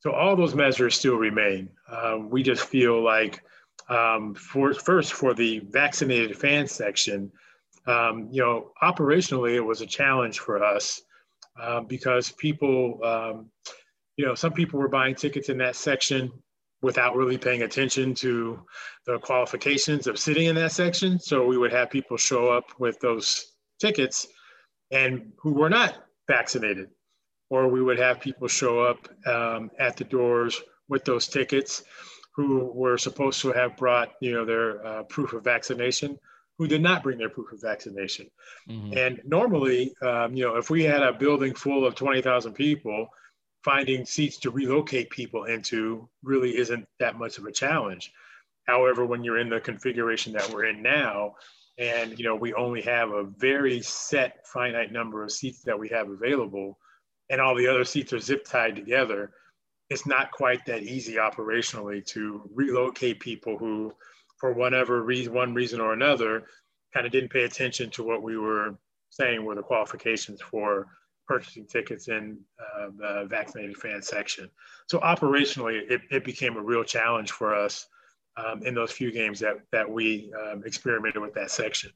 So 0.00 0.12
all 0.12 0.36
those 0.36 0.54
measures 0.54 0.94
still 0.94 1.16
remain. 1.16 1.70
Um, 1.90 2.30
we 2.30 2.42
just 2.42 2.66
feel 2.66 3.02
like 3.02 3.42
um, 3.88 4.34
for 4.34 4.72
first 4.74 5.12
for 5.12 5.34
the 5.34 5.60
vaccinated 5.70 6.36
fan 6.36 6.66
section, 6.66 7.30
um, 7.86 8.28
you 8.30 8.40
know, 8.42 8.72
operationally 8.82 9.54
it 9.54 9.60
was 9.60 9.80
a 9.80 9.86
challenge 9.86 10.38
for 10.38 10.62
us 10.62 11.02
uh, 11.60 11.80
because 11.80 12.32
people, 12.32 12.98
um, 13.04 13.50
you 14.16 14.24
know, 14.24 14.34
some 14.34 14.52
people 14.52 14.78
were 14.78 14.88
buying 14.88 15.14
tickets 15.14 15.48
in 15.48 15.58
that 15.58 15.76
section 15.76 16.32
without 16.82 17.16
really 17.16 17.38
paying 17.38 17.62
attention 17.62 18.14
to 18.14 18.60
the 19.06 19.18
qualifications 19.18 20.06
of 20.06 20.18
sitting 20.18 20.46
in 20.46 20.54
that 20.54 20.72
section. 20.72 21.18
So 21.18 21.46
we 21.46 21.58
would 21.58 21.72
have 21.72 21.90
people 21.90 22.16
show 22.16 22.48
up 22.48 22.64
with 22.78 22.98
those 23.00 23.52
tickets 23.80 24.26
and 24.90 25.32
who 25.38 25.54
were 25.54 25.70
not 25.70 26.04
vaccinated, 26.28 26.90
or 27.50 27.68
we 27.68 27.82
would 27.82 27.98
have 27.98 28.20
people 28.20 28.48
show 28.48 28.80
up 28.80 29.08
um, 29.26 29.70
at 29.78 29.96
the 29.96 30.04
doors 30.04 30.60
with 30.88 31.04
those 31.04 31.26
tickets 31.26 31.84
who 32.34 32.70
were 32.74 32.98
supposed 32.98 33.40
to 33.42 33.52
have 33.52 33.76
brought, 33.76 34.12
you 34.20 34.32
know, 34.32 34.44
their 34.44 34.84
uh, 34.84 35.02
proof 35.04 35.32
of 35.32 35.44
vaccination, 35.44 36.18
who 36.58 36.66
did 36.66 36.82
not 36.82 37.02
bring 37.02 37.18
their 37.18 37.28
proof 37.28 37.52
of 37.52 37.60
vaccination. 37.60 38.28
Mm-hmm. 38.68 38.96
And 38.96 39.20
normally, 39.24 39.94
um, 40.02 40.34
you 40.34 40.44
know, 40.44 40.56
if 40.56 40.70
we 40.70 40.84
had 40.84 41.02
a 41.02 41.12
building 41.12 41.54
full 41.54 41.84
of 41.86 41.94
20,000 41.94 42.52
people, 42.52 43.08
finding 43.64 44.04
seats 44.04 44.36
to 44.38 44.50
relocate 44.50 45.10
people 45.10 45.44
into 45.44 46.08
really 46.22 46.56
isn't 46.56 46.86
that 47.00 47.18
much 47.18 47.38
of 47.38 47.46
a 47.46 47.52
challenge. 47.52 48.12
However, 48.66 49.04
when 49.04 49.24
you're 49.24 49.38
in 49.38 49.48
the 49.48 49.60
configuration 49.60 50.32
that 50.34 50.50
we're 50.50 50.66
in 50.66 50.82
now, 50.82 51.34
and 51.76 52.16
you 52.18 52.24
know 52.24 52.36
we 52.36 52.54
only 52.54 52.82
have 52.82 53.10
a 53.10 53.24
very 53.24 53.80
set 53.80 54.46
finite 54.46 54.92
number 54.92 55.24
of 55.24 55.32
seats 55.32 55.62
that 55.62 55.78
we 55.78 55.88
have 55.88 56.08
available, 56.08 56.78
and 57.30 57.40
all 57.40 57.54
the 57.54 57.66
other 57.66 57.84
seats 57.84 58.12
are 58.12 58.20
zip 58.20 58.44
tied 58.44 58.76
together, 58.76 59.32
it's 59.90 60.06
not 60.06 60.30
quite 60.30 60.64
that 60.66 60.82
easy 60.82 61.14
operationally 61.14 62.04
to 62.06 62.48
relocate 62.54 63.20
people 63.20 63.58
who, 63.58 63.92
for 64.38 64.52
whatever 64.52 65.02
reason, 65.02 65.34
one 65.34 65.54
reason 65.54 65.80
or 65.80 65.92
another, 65.92 66.44
kind 66.92 67.06
of 67.06 67.12
didn't 67.12 67.30
pay 67.30 67.44
attention 67.44 67.90
to 67.90 68.02
what 68.02 68.22
we 68.22 68.36
were 68.36 68.76
saying 69.10 69.44
were 69.44 69.54
the 69.54 69.62
qualifications 69.62 70.40
for 70.40 70.86
purchasing 71.26 71.66
tickets 71.66 72.08
in 72.08 72.38
uh, 72.58 72.88
the 72.96 73.26
vaccinated 73.28 73.76
fan 73.76 74.02
section. 74.02 74.50
So 74.86 74.98
operationally, 75.00 75.80
it, 75.90 76.02
it 76.10 76.24
became 76.24 76.56
a 76.56 76.62
real 76.62 76.84
challenge 76.84 77.30
for 77.32 77.54
us 77.54 77.86
um, 78.36 78.62
in 78.64 78.74
those 78.74 78.90
few 78.90 79.12
games 79.12 79.38
that 79.40 79.60
that 79.70 79.88
we 79.88 80.32
um, 80.42 80.62
experimented 80.64 81.22
with 81.22 81.34
that 81.34 81.50
section. 81.50 81.90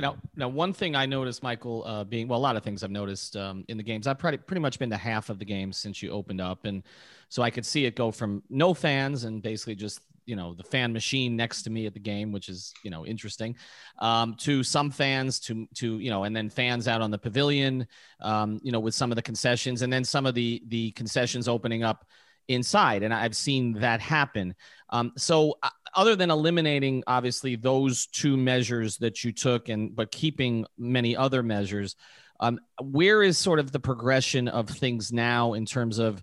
Now, 0.00 0.16
now, 0.34 0.48
one 0.48 0.72
thing 0.72 0.96
I 0.96 1.06
noticed, 1.06 1.42
Michael, 1.42 1.84
uh, 1.86 2.04
being 2.04 2.26
well, 2.26 2.38
a 2.38 2.40
lot 2.40 2.56
of 2.56 2.64
things 2.64 2.82
I've 2.82 2.90
noticed 2.90 3.36
um, 3.36 3.64
in 3.68 3.76
the 3.76 3.82
games. 3.82 4.06
I've 4.06 4.18
pretty 4.18 4.38
pretty 4.38 4.60
much 4.60 4.78
been 4.78 4.90
to 4.90 4.96
half 4.96 5.30
of 5.30 5.38
the 5.38 5.44
games 5.44 5.76
since 5.76 6.02
you 6.02 6.10
opened 6.10 6.40
up, 6.40 6.64
and 6.64 6.82
so 7.28 7.42
I 7.42 7.50
could 7.50 7.64
see 7.64 7.84
it 7.84 7.94
go 7.94 8.10
from 8.10 8.42
no 8.50 8.74
fans 8.74 9.24
and 9.24 9.42
basically 9.42 9.76
just 9.76 10.00
you 10.26 10.36
know 10.36 10.54
the 10.54 10.64
fan 10.64 10.92
machine 10.92 11.36
next 11.36 11.62
to 11.62 11.70
me 11.70 11.86
at 11.86 11.94
the 11.94 12.00
game, 12.00 12.32
which 12.32 12.48
is 12.48 12.72
you 12.82 12.90
know 12.90 13.06
interesting, 13.06 13.56
um, 14.00 14.34
to 14.40 14.64
some 14.64 14.90
fans 14.90 15.38
to 15.40 15.66
to 15.74 15.98
you 16.00 16.10
know, 16.10 16.24
and 16.24 16.34
then 16.34 16.48
fans 16.50 16.88
out 16.88 17.00
on 17.00 17.10
the 17.10 17.18
pavilion, 17.18 17.86
um, 18.20 18.60
you 18.64 18.72
know, 18.72 18.80
with 18.80 18.94
some 18.94 19.12
of 19.12 19.16
the 19.16 19.22
concessions, 19.22 19.82
and 19.82 19.92
then 19.92 20.04
some 20.04 20.26
of 20.26 20.34
the 20.34 20.62
the 20.68 20.90
concessions 20.92 21.46
opening 21.46 21.84
up 21.84 22.04
inside 22.48 23.02
and 23.02 23.14
i've 23.14 23.34
seen 23.34 23.72
that 23.72 24.00
happen 24.00 24.54
um, 24.90 25.12
so 25.16 25.56
uh, 25.62 25.70
other 25.94 26.16
than 26.16 26.30
eliminating 26.30 27.02
obviously 27.06 27.56
those 27.56 28.06
two 28.06 28.36
measures 28.36 28.98
that 28.98 29.24
you 29.24 29.32
took 29.32 29.68
and 29.68 29.94
but 29.94 30.10
keeping 30.10 30.66
many 30.78 31.16
other 31.16 31.42
measures 31.42 31.96
um, 32.40 32.58
where 32.82 33.22
is 33.22 33.38
sort 33.38 33.58
of 33.58 33.70
the 33.70 33.80
progression 33.80 34.48
of 34.48 34.68
things 34.68 35.12
now 35.12 35.54
in 35.54 35.64
terms 35.66 35.98
of 35.98 36.22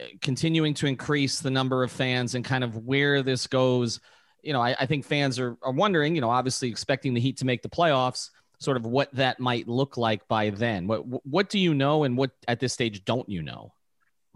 uh, 0.00 0.04
continuing 0.20 0.74
to 0.74 0.86
increase 0.86 1.40
the 1.40 1.50
number 1.50 1.84
of 1.84 1.92
fans 1.92 2.34
and 2.34 2.44
kind 2.44 2.64
of 2.64 2.76
where 2.76 3.22
this 3.22 3.46
goes? 3.46 4.00
You 4.42 4.52
know 4.52 4.60
i, 4.60 4.74
I 4.78 4.86
think 4.86 5.04
fans 5.04 5.38
are, 5.38 5.56
are 5.62 5.72
wondering 5.72 6.14
you 6.14 6.20
know 6.20 6.30
obviously 6.30 6.68
expecting 6.68 7.12
the 7.12 7.20
heat 7.20 7.38
to 7.38 7.44
make 7.44 7.62
the 7.62 7.68
playoffs 7.68 8.30
sort 8.58 8.76
of 8.76 8.84
what 8.84 9.12
that 9.14 9.40
might 9.40 9.68
look 9.68 9.96
like 9.96 10.26
by 10.28 10.50
then. 10.50 10.86
What 10.86 11.26
what 11.26 11.48
do 11.48 11.58
you 11.58 11.74
know 11.74 12.04
and 12.04 12.16
what 12.16 12.30
at 12.46 12.60
this 12.60 12.72
stage 12.72 13.04
don't 13.04 13.28
you 13.28 13.42
know 13.42 13.72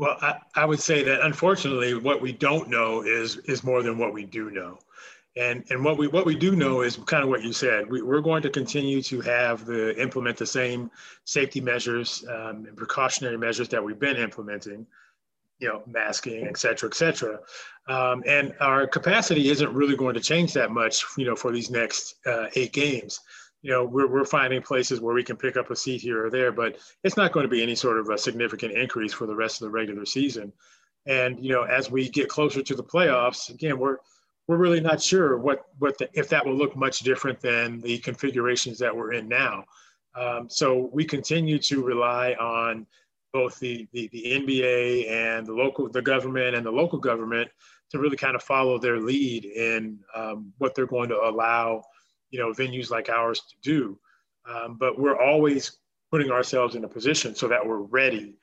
well, 0.03 0.19
I, 0.21 0.41
I 0.57 0.65
would 0.65 0.81
say 0.81 1.05
that 1.05 1.21
unfortunately, 1.21 1.95
what 1.95 2.21
we 2.21 2.33
don't 2.33 2.69
know 2.69 3.03
is 3.03 3.37
is 3.53 3.63
more 3.63 3.85
than 3.85 3.99
what 3.99 4.13
we 4.13 4.25
do 4.25 4.51
know. 4.51 4.81
And, 5.37 5.65
and 5.71 5.85
what 5.85 5.97
we 5.97 6.09
what 6.09 6.27
we 6.27 6.35
do 6.35 6.57
know 6.57 6.83
is 6.83 6.97
kind 7.07 7.23
of 7.23 7.29
what 7.29 7.45
you 7.45 7.53
said. 7.53 7.89
We, 7.89 8.03
we're 8.03 8.21
going 8.21 8.43
to 8.43 8.51
continue 8.51 9.01
to 9.03 9.21
have 9.21 9.65
the 9.65 9.97
implement 10.03 10.39
the 10.39 10.47
same 10.47 10.91
safety 11.25 11.61
measures 11.61 12.25
um, 12.29 12.67
and 12.67 12.77
precautionary 12.77 13.39
measures 13.39 13.69
that 13.69 13.83
we've 13.85 14.01
been 14.01 14.17
implementing, 14.17 14.89
you 15.61 15.69
know, 15.69 15.83
masking, 15.87 16.49
et 16.49 16.59
cetera, 16.59 16.89
et 16.89 16.95
cetera. 16.95 17.39
Um, 17.87 18.25
and 18.27 18.55
our 18.59 18.89
capacity 18.89 19.51
isn't 19.51 19.73
really 19.73 19.97
going 19.97 20.15
to 20.15 20.21
change 20.21 20.53
that 20.55 20.73
much, 20.73 21.05
you 21.17 21.27
know, 21.27 21.37
for 21.37 21.53
these 21.53 21.71
next 21.71 22.17
uh, 22.27 22.47
eight 22.57 22.73
games 22.73 23.21
you 23.63 23.71
know, 23.71 23.85
we're, 23.85 24.09
we're 24.09 24.25
finding 24.25 24.61
places 24.61 25.01
where 25.01 25.15
we 25.15 25.23
can 25.23 25.37
pick 25.37 25.57
up 25.57 25.71
a 25.71 25.77
seat 25.77 26.01
here 26.01 26.27
or 26.27 26.31
there, 26.31 26.51
but 26.51 26.79
it's 27.05 27.17
not 27.17 27.33
going 27.33 27.45
to 27.45 27.49
be 27.51 27.63
any 27.63 27.77
sort 27.77 27.99
of 27.99 28.09
a 28.11 28.19
significant 28.19 28.73
increase 28.73 29.13
for 29.13 29.27
the 29.27 29.35
rest 29.35 29.63
of 29.63 29.67
the 29.67 29.73
regular 29.73 30.05
season. 30.05 30.53
And, 31.07 31.43
you 31.43 31.53
know, 31.53 31.63
as 31.63 31.91
we 31.91 32.09
get 32.09 32.29
closer 32.29 32.63
to 32.63 32.75
the 32.75 32.83
playoffs, 32.83 33.51
again, 33.51 33.79
we're, 33.79 33.99
we're 34.49 34.57
really 34.57 34.81
not 34.81 35.01
sure 35.01 35.39
what, 35.39 35.67
what 35.79 35.97
the, 35.99 36.09
if 36.13 36.29
that 36.29 36.45
will 36.45 36.57
look 36.57 36.77
much 36.77 37.01
different 37.01 37.41
than 37.41 37.81
the 37.81 37.99
configurations 37.99 38.79
that 38.81 38.95
we're 38.95 39.13
in 39.13 39.29
now. 39.29 39.65
Um, 40.15 40.51
so 40.51 40.91
we 40.93 41.05
continue 41.05 41.59
to 41.61 41.83
rely 41.83 42.33
on 42.35 42.87
both 43.33 43.59
the, 43.61 43.89
the, 43.93 44.09
the 44.13 44.25
NBA 44.25 45.09
and 45.09 45.47
the 45.47 45.55
local, 45.55 45.89
the 45.89 46.03
government 46.03 46.57
and 46.57 46.67
the 46.67 46.71
local 46.71 46.99
government 46.99 47.49
to 47.91 47.99
really 47.99 48.17
kind 48.17 48.35
of 48.35 48.43
follow 48.43 48.79
their 48.79 48.99
lead 48.99 49.45
in 49.45 49.99
um, 50.15 50.53
what 50.59 50.75
they're 50.75 50.87
going 50.87 51.09
to 51.09 51.17
allow 51.17 51.83
you 52.33 52.41
know 52.41 52.53
venues 52.53 52.91
like 52.91 53.09
ours 53.09 53.41
to 53.41 53.55
do. 53.63 53.99
Um, 54.49 54.77
but 54.81 54.99
we're 54.99 55.21
always 55.21 55.79
putting 56.11 56.33
ourselves 56.33 56.75
in 56.75 56.83
a 56.85 56.89
position 56.89 57.37
so 57.37 57.47
that 57.47 57.65
we're 57.65 57.83
ready 57.83 58.35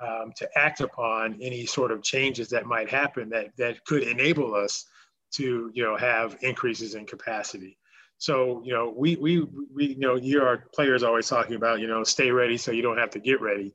um, 0.00 0.32
to 0.36 0.46
act 0.54 0.82
upon 0.82 1.38
any 1.40 1.64
sort 1.64 1.90
of 1.90 2.02
changes 2.02 2.50
that 2.50 2.66
might 2.66 2.90
happen 2.90 3.30
that 3.30 3.56
that 3.56 3.82
could 3.84 4.02
enable 4.02 4.54
us 4.54 4.84
to 5.32 5.70
you 5.72 5.82
know 5.82 5.96
have 5.96 6.36
increases 6.42 6.94
in 6.94 7.06
capacity. 7.06 7.78
So 8.18 8.60
you 8.64 8.74
know 8.74 8.92
we 8.94 9.16
we 9.16 9.46
we 9.74 9.86
you 9.88 9.98
know 9.98 10.16
you 10.16 10.42
our 10.42 10.64
players 10.74 11.02
always 11.02 11.28
talking 11.28 11.54
about 11.54 11.80
you 11.80 11.86
know 11.86 12.04
stay 12.04 12.30
ready 12.30 12.58
so 12.58 12.72
you 12.72 12.82
don't 12.82 12.98
have 12.98 13.10
to 13.10 13.20
get 13.20 13.40
ready. 13.40 13.74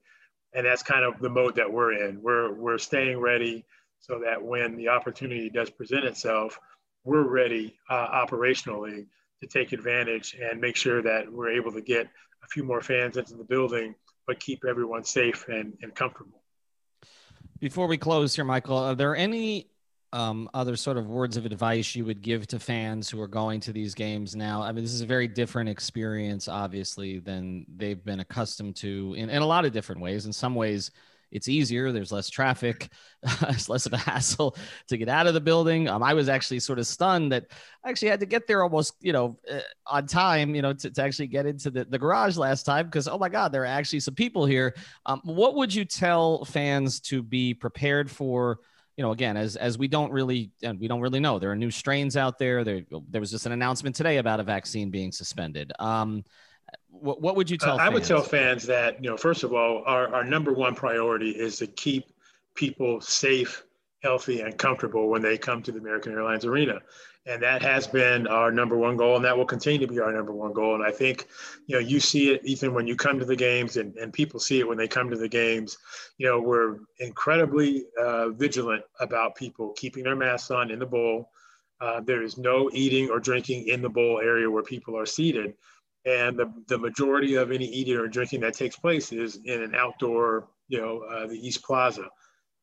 And 0.54 0.66
that's 0.66 0.84
kind 0.84 1.06
of 1.06 1.18
the 1.22 1.30
mode 1.30 1.56
that 1.56 1.72
we're 1.72 1.94
in. 1.94 2.22
We're 2.22 2.54
we're 2.54 2.78
staying 2.78 3.20
ready 3.20 3.66
so 4.00 4.20
that 4.26 4.42
when 4.44 4.76
the 4.76 4.90
opportunity 4.90 5.50
does 5.50 5.70
present 5.70 6.04
itself 6.04 6.60
we're 7.04 7.28
ready 7.28 7.78
uh, 7.90 8.26
operationally 8.26 9.08
to 9.42 9.48
take 9.48 9.74
advantage 9.74 10.36
and 10.40 10.62
make 10.62 10.76
sure 10.76 11.02
that 11.02 11.32
we're 11.32 11.50
able 11.50 11.72
to 11.72 11.82
get 11.82 12.08
a 12.44 12.48
few 12.48 12.64
more 12.64 12.82
fans 12.82 13.18
into 13.18 13.36
the 13.36 13.44
building, 13.44 13.96
but 14.28 14.40
keep 14.40 14.64
everyone 14.68 15.04
safe 15.04 15.48
and, 15.48 15.78
and 15.82 15.94
comfortable. 15.94 16.42
Before 17.60 17.88
we 17.88 17.98
close 17.98 18.36
here, 18.36 18.46
Michael, 18.46 18.78
are 18.78 18.96
there 18.96 19.16
any 19.16 19.68
um, 20.14 20.50
other 20.54 20.76
sort 20.76 20.98
of 20.98 21.08
words 21.08 21.38
of 21.38 21.46
advice 21.46 21.96
you 21.96 22.06
would 22.06 22.22
give 22.22 22.48
to 22.48 22.60
fans 22.60 23.10
who 23.10 23.22
are 23.22 23.28
going 23.28 23.60
to 23.62 23.72
these 23.72 23.94
games 23.94 24.36
now? 24.36 24.62
I 24.62 24.72
mean, 24.72 24.84
this 24.84 24.94
is 24.94 25.02
a 25.02 25.06
very 25.06 25.28
different 25.28 25.70
experience, 25.70 26.48
obviously, 26.48 27.20
than 27.20 27.66
they've 27.78 28.04
been 28.04 28.20
accustomed 28.20 28.76
to 28.78 29.14
in, 29.18 29.30
in 29.30 29.42
a 29.42 29.46
lot 29.46 29.66
of 29.66 29.72
different 29.72 30.02
ways. 30.02 30.26
In 30.26 30.34
some 30.34 30.56
ways, 30.56 30.92
it's 31.32 31.48
easier. 31.48 31.92
There's 31.92 32.12
less 32.12 32.30
traffic. 32.30 32.90
it's 33.24 33.70
less 33.70 33.86
of 33.86 33.94
a 33.94 33.98
hassle 33.98 34.56
to 34.88 34.98
get 34.98 35.10
out 35.10 35.28
of 35.28 35.34
the 35.34 35.42
building. 35.42 35.88
Um, 35.88 36.04
I 36.04 36.14
was 36.14 36.28
actually 36.28 36.60
sort 36.60 36.80
of 36.80 36.88
stunned 36.88 37.32
that 37.32 37.46
I 37.84 37.90
actually 37.90 38.10
had 38.10 38.20
to 38.20 38.26
get 38.26 38.48
there 38.48 38.64
almost, 38.64 38.96
you 39.00 39.14
know, 39.14 39.40
uh, 39.50 39.60
on 39.88 40.08
time, 40.08 40.56
you 40.56 40.62
know, 40.62 40.74
to, 40.74 40.92
to 40.92 41.02
actually 41.02 41.28
get 41.28 41.46
into 41.46 41.70
the, 41.70 41.86
the 41.86 42.00
garage 42.00 42.38
last 42.38 42.64
time 42.64 42.86
because, 42.86 43.08
oh 43.08 43.18
my 43.18 43.30
God, 43.30 43.52
there 43.52 43.64
are 43.64 43.68
actually 43.68 44.02
some 44.02 44.16
people 44.16 44.46
here. 44.46 44.76
Um, 45.06 45.22
what 45.24 45.56
would 45.56 45.74
you 45.74 45.86
tell 45.86 46.46
fans 46.46 47.00
to 47.02 47.24
be 47.24 47.54
prepared 47.54 48.10
for? 48.10 48.60
You 48.98 49.04
know, 49.04 49.12
again, 49.12 49.38
as 49.38 49.56
as 49.56 49.78
we 49.78 49.88
don't 49.88 50.12
really 50.12 50.52
and 50.62 50.80
we 50.80 50.88
don't 50.88 51.00
really 51.00 51.22
know, 51.22 51.40
there 51.40 51.50
are 51.50 51.56
new 51.56 51.72
strains 51.72 52.18
out 52.18 52.38
there. 52.38 52.64
There 52.64 52.82
there 53.10 53.22
was 53.22 53.32
just 53.32 53.46
an 53.46 53.52
announcement 53.54 53.96
today 53.96 54.18
about 54.18 54.42
a 54.42 54.44
vaccine 54.44 54.92
being 54.92 55.12
suspended. 55.12 55.72
Um, 55.80 56.24
what, 56.90 57.22
what 57.22 57.36
would 57.36 57.50
you 57.50 57.58
tell? 57.58 57.80
Uh, 57.80 57.84
I 57.84 57.90
would 57.90 58.04
tell 58.04 58.22
fans 58.22 58.66
that 58.68 59.04
you 59.04 59.10
know, 59.10 59.18
first 59.18 59.44
of 59.44 59.54
all, 59.54 59.84
our, 59.86 60.14
our 60.14 60.24
number 60.24 60.54
one 60.54 60.76
priority 60.76 61.32
is 61.32 61.58
to 61.58 61.68
keep 61.68 62.06
people 62.56 63.02
safe, 63.02 63.64
healthy, 64.04 64.42
and 64.42 64.58
comfortable 64.58 65.10
when 65.10 65.22
they 65.22 65.38
come 65.38 65.64
to 65.64 65.72
the 65.72 65.80
American 65.80 66.14
Airlines 66.14 66.46
Arena, 66.46 66.80
and 67.26 67.42
that 67.42 67.62
has 67.62 67.88
been 67.88 68.28
our 68.28 68.52
number 68.52 68.78
one 68.78 68.98
goal, 68.98 69.16
and 69.16 69.26
that 69.26 69.38
will 69.38 69.46
continue 69.46 69.80
to 69.80 69.88
be 69.88 70.00
our 70.00 70.12
number 70.12 70.32
one 70.32 70.54
goal. 70.54 70.76
And 70.76 70.84
I 70.84 70.92
think, 70.92 71.28
you 71.68 71.76
know, 71.76 71.80
you 71.80 72.00
see 72.00 72.32
it, 72.32 72.42
Ethan, 72.44 72.74
when 72.74 72.88
you 72.88 72.96
come 72.96 73.20
to 73.20 73.26
the 73.26 73.36
games, 73.36 73.78
and, 73.78 73.96
and 73.96 74.12
people 74.14 74.40
see 74.40 74.60
it 74.60 74.68
when 74.68 74.78
they 74.78 74.88
come 74.88 75.10
to 75.10 75.18
the 75.18 75.30
games. 75.30 75.78
You 76.18 76.28
know, 76.28 76.40
we're 76.40 76.80
incredibly 77.00 77.86
uh, 78.00 78.30
vigilant 78.30 78.84
about 79.00 79.36
people 79.36 79.74
keeping 79.74 80.04
their 80.04 80.16
masks 80.16 80.52
on 80.52 80.72
in 80.72 80.80
the 80.80 80.86
bowl. 80.86 81.30
Uh, 81.80 82.00
there 82.00 82.22
is 82.22 82.38
no 82.38 82.70
eating 82.74 83.10
or 83.10 83.20
drinking 83.20 83.68
in 83.68 83.82
the 83.82 83.90
bowl 83.90 84.20
area 84.20 84.50
where 84.50 84.62
people 84.62 84.96
are 84.98 85.06
seated 85.06 85.56
and 86.06 86.38
the, 86.38 86.52
the 86.68 86.78
majority 86.78 87.36
of 87.36 87.52
any 87.52 87.66
eating 87.66 87.98
or 87.98 88.08
drinking 88.08 88.42
that 88.42 88.54
takes 88.54 88.76
place 88.76 89.12
is 89.12 89.40
in 89.46 89.62
an 89.62 89.76
outdoor, 89.76 90.48
you 90.68 90.80
know, 90.82 91.02
uh, 91.02 91.28
the 91.28 91.48
East 91.48 91.64
Plaza. 91.64 92.08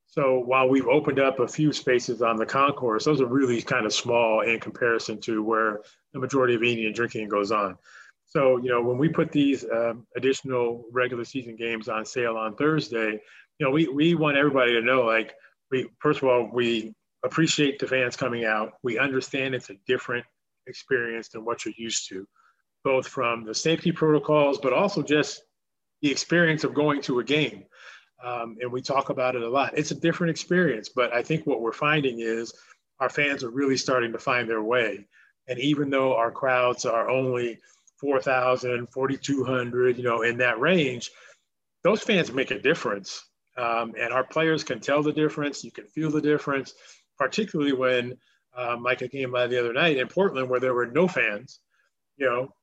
So 0.06 0.38
while 0.38 0.68
we've 0.68 0.88
opened 0.88 1.20
up 1.20 1.38
a 1.38 1.46
few 1.46 1.72
spaces 1.72 2.22
on 2.22 2.36
the 2.36 2.46
concourse, 2.46 3.04
those 3.04 3.20
are 3.20 3.26
really 3.26 3.60
kind 3.62 3.86
of 3.86 3.92
small 3.92 4.40
in 4.40 4.58
comparison 4.58 5.20
to 5.22 5.42
where 5.42 5.82
the 6.12 6.18
majority 6.18 6.54
of 6.54 6.62
eating 6.62 6.86
and 6.86 6.94
drinking 6.94 7.28
goes 7.28 7.52
on. 7.52 7.76
So, 8.24 8.56
you 8.56 8.70
know, 8.70 8.82
when 8.82 8.98
we 8.98 9.08
put 9.08 9.30
these 9.30 9.64
um, 9.64 10.06
additional 10.16 10.84
regular 10.92 11.24
season 11.24 11.56
games 11.56 11.88
on 11.88 12.04
sale 12.04 12.36
on 12.36 12.56
Thursday, 12.56 13.20
you 13.58 13.66
know, 13.66 13.70
we, 13.70 13.86
we 13.88 14.14
want 14.14 14.36
everybody 14.36 14.72
to 14.72 14.82
know, 14.82 15.02
like, 15.02 15.34
we, 15.70 15.88
first 15.98 16.22
of 16.22 16.28
all, 16.28 16.50
we 16.52 16.94
appreciate 17.24 17.78
the 17.78 17.86
fans 17.86 18.16
coming 18.16 18.44
out. 18.44 18.72
We 18.82 18.98
understand 18.98 19.54
it's 19.54 19.70
a 19.70 19.76
different 19.86 20.24
experience 20.66 21.28
than 21.28 21.44
what 21.44 21.64
you're 21.64 21.74
used 21.76 22.08
to 22.08 22.26
both 22.84 23.06
from 23.06 23.44
the 23.44 23.54
safety 23.54 23.92
protocols, 23.92 24.58
but 24.58 24.72
also 24.72 25.02
just 25.02 25.42
the 26.02 26.10
experience 26.10 26.64
of 26.64 26.74
going 26.74 27.02
to 27.02 27.20
a 27.20 27.24
game. 27.24 27.64
Um, 28.24 28.56
and 28.60 28.72
we 28.72 28.82
talk 28.82 29.10
about 29.10 29.36
it 29.36 29.42
a 29.42 29.48
lot. 29.48 29.76
It's 29.76 29.90
a 29.90 29.94
different 29.94 30.30
experience, 30.30 30.88
but 30.88 31.12
I 31.12 31.22
think 31.22 31.46
what 31.46 31.60
we're 31.60 31.72
finding 31.72 32.20
is 32.20 32.52
our 33.00 33.08
fans 33.08 33.44
are 33.44 33.50
really 33.50 33.76
starting 33.76 34.12
to 34.12 34.18
find 34.18 34.48
their 34.48 34.62
way. 34.62 35.06
And 35.46 35.58
even 35.60 35.88
though 35.88 36.16
our 36.16 36.30
crowds 36.30 36.84
are 36.84 37.08
only 37.08 37.58
4,000, 38.00 38.88
4,200, 38.92 39.96
you 39.96 40.04
know, 40.04 40.22
in 40.22 40.38
that 40.38 40.60
range, 40.60 41.10
those 41.84 42.02
fans 42.02 42.32
make 42.32 42.50
a 42.50 42.60
difference. 42.60 43.24
Um, 43.56 43.94
and 43.98 44.12
our 44.12 44.24
players 44.24 44.62
can 44.62 44.80
tell 44.80 45.02
the 45.02 45.12
difference. 45.12 45.64
You 45.64 45.72
can 45.72 45.86
feel 45.86 46.10
the 46.10 46.20
difference, 46.20 46.74
particularly 47.18 47.72
when, 47.72 48.16
um, 48.56 48.82
like 48.82 49.02
a 49.02 49.08
game 49.08 49.32
by 49.32 49.46
the 49.46 49.58
other 49.58 49.72
night 49.72 49.96
in 49.96 50.08
Portland 50.08 50.48
where 50.48 50.60
there 50.60 50.74
were 50.74 50.86
no 50.86 51.08
fans. 51.08 51.60
You 52.16 52.26
know, 52.26 52.54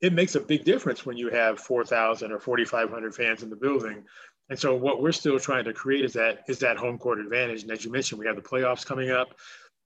it 0.00 0.12
makes 0.12 0.34
a 0.34 0.40
big 0.40 0.64
difference 0.64 1.04
when 1.04 1.16
you 1.16 1.30
have 1.30 1.58
4,000 1.58 2.30
or 2.32 2.38
4,500 2.38 3.14
fans 3.14 3.42
in 3.42 3.50
the 3.50 3.56
building. 3.56 4.04
And 4.48 4.58
so 4.58 4.74
what 4.74 5.02
we're 5.02 5.12
still 5.12 5.38
trying 5.38 5.64
to 5.64 5.72
create 5.72 6.04
is 6.04 6.12
that 6.14 6.44
is 6.48 6.58
that 6.60 6.78
home 6.78 6.98
court 6.98 7.18
advantage. 7.18 7.62
And 7.62 7.72
as 7.72 7.84
you 7.84 7.92
mentioned, 7.92 8.18
we 8.18 8.26
have 8.26 8.36
the 8.36 8.42
playoffs 8.42 8.86
coming 8.86 9.10
up, 9.10 9.28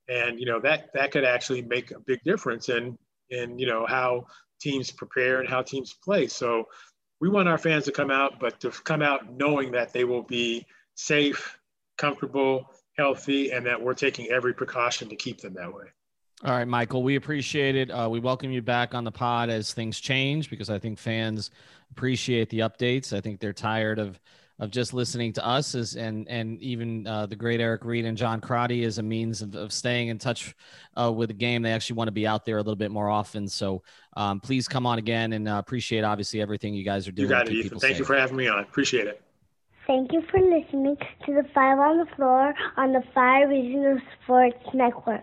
and 0.09 0.38
you 0.38 0.46
know 0.46 0.61
that 0.61 0.92
that 0.94 1.11
could 1.11 1.25
actually 1.25 1.62
make 1.62 1.90
a 1.90 1.98
big 2.01 2.20
difference 2.25 2.68
in 2.68 2.96
in 3.31 3.59
you 3.59 3.66
know 3.66 3.87
how 3.87 4.27
teams 4.61 4.90
prepare 4.90 5.40
and 5.40 5.48
how 5.48 5.62
teams 5.62 5.94
play. 5.94 6.29
So 6.29 6.64
we 7.20 7.29
want 7.29 7.48
our 7.48 7.59
fans 7.59 7.85
to 7.87 7.92
come 7.92 8.11
out, 8.11 8.38
but 8.38 8.61
to 8.61 8.70
come 8.70 9.03
out 9.03 9.33
knowing 9.33 9.72
that 9.72 9.92
they 9.92 10.05
will 10.05 10.22
be 10.22 10.64
safe, 10.94 11.59
comfortable, 11.98 12.70
healthy, 12.96 13.51
and 13.51 13.66
that 13.66 13.83
we're 13.83 13.94
taking 13.94 14.29
every 14.29 14.55
precaution 14.55 15.09
to 15.09 15.16
keep 15.16 15.40
them 15.40 15.55
that 15.55 15.72
way. 15.72 15.87
All 16.44 16.50
right, 16.50 16.66
Michael, 16.66 17.05
we 17.05 17.14
appreciate 17.14 17.76
it. 17.76 17.88
Uh, 17.88 18.09
we 18.11 18.18
welcome 18.18 18.50
you 18.50 18.62
back 18.62 18.94
on 18.94 19.05
the 19.05 19.12
pod 19.12 19.48
as 19.48 19.72
things 19.72 20.00
change 20.00 20.50
because 20.50 20.70
I 20.70 20.78
think 20.78 20.98
fans 20.98 21.52
appreciate 21.92 22.50
the 22.50 22.61
updates. 22.61 23.16
I 23.16 23.20
think 23.20 23.38
they're 23.38 23.52
tired 23.52 23.98
of 23.98 24.18
of 24.59 24.70
just 24.70 24.92
listening 24.92 25.33
to 25.33 25.44
us 25.44 25.74
as 25.74 25.96
and 25.96 26.28
and 26.28 26.61
even 26.61 27.07
uh, 27.07 27.26
the 27.26 27.37
great 27.37 27.61
Eric 27.61 27.85
Reed 27.85 28.05
and 28.05 28.16
John 28.16 28.40
Crotty 28.40 28.85
as 28.85 28.98
a 28.98 29.02
means 29.02 29.40
of, 29.40 29.55
of 29.55 29.72
staying 29.72 30.09
in 30.09 30.18
touch 30.18 30.55
uh, 31.00 31.12
with 31.12 31.28
the 31.28 31.35
game. 31.35 31.62
They 31.62 31.72
actually 31.72 31.96
want 31.96 32.09
to 32.09 32.12
be 32.12 32.26
out 32.26 32.44
there 32.44 32.57
a 32.57 32.61
little 32.61 32.76
bit 32.76 32.90
more 32.90 33.09
often. 33.09 33.46
So 33.46 33.83
um, 34.16 34.40
please 34.40 34.66
come 34.66 34.85
on 34.85 34.98
again 34.98 35.33
and 35.35 35.48
uh, 35.48 35.59
appreciate 35.59 36.02
obviously 36.02 36.42
everything 36.42 36.74
you 36.74 36.85
guys 36.85 37.07
are 37.07 37.12
doing. 37.12 37.28
You 37.28 37.35
got 37.35 37.48
it, 37.48 37.55
Ethan. 37.55 37.78
Thank 37.78 37.92
safe. 37.92 37.98
you 38.00 38.05
for 38.05 38.16
having 38.16 38.37
me 38.37 38.48
on. 38.48 38.61
Appreciate 38.61 39.07
it. 39.07 39.22
Thank 39.87 40.12
you 40.12 40.22
for 40.31 40.40
listening 40.40 40.96
to 41.26 41.35
the 41.35 41.44
Five 41.55 41.78
on 41.78 41.98
the 41.98 42.07
Floor 42.16 42.55
on 42.76 42.92
the 42.92 43.02
Five 43.14 43.48
Reasons 43.48 44.00
Sports 44.22 44.64
Network. 44.74 45.22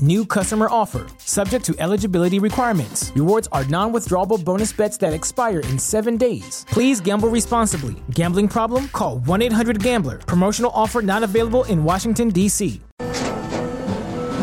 New 0.00 0.24
customer 0.24 0.68
offer, 0.70 1.08
subject 1.18 1.64
to 1.64 1.74
eligibility 1.80 2.38
requirements. 2.38 3.10
Rewards 3.16 3.48
are 3.50 3.64
non 3.64 3.92
withdrawable 3.92 4.44
bonus 4.44 4.72
bets 4.72 4.96
that 4.98 5.12
expire 5.12 5.58
in 5.58 5.76
seven 5.76 6.16
days. 6.16 6.64
Please 6.70 7.00
gamble 7.00 7.28
responsibly. 7.28 7.96
Gambling 8.10 8.46
problem? 8.46 8.86
Call 8.90 9.18
1 9.18 9.42
800 9.42 9.82
Gambler. 9.82 10.18
Promotional 10.18 10.70
offer 10.72 11.02
not 11.02 11.24
available 11.24 11.64
in 11.64 11.82
Washington, 11.82 12.28
D.C. 12.28 12.80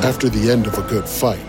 After 0.04 0.28
the 0.28 0.52
end 0.52 0.68
of 0.68 0.78
a 0.78 0.82
good 0.90 1.08
fight, 1.08 1.40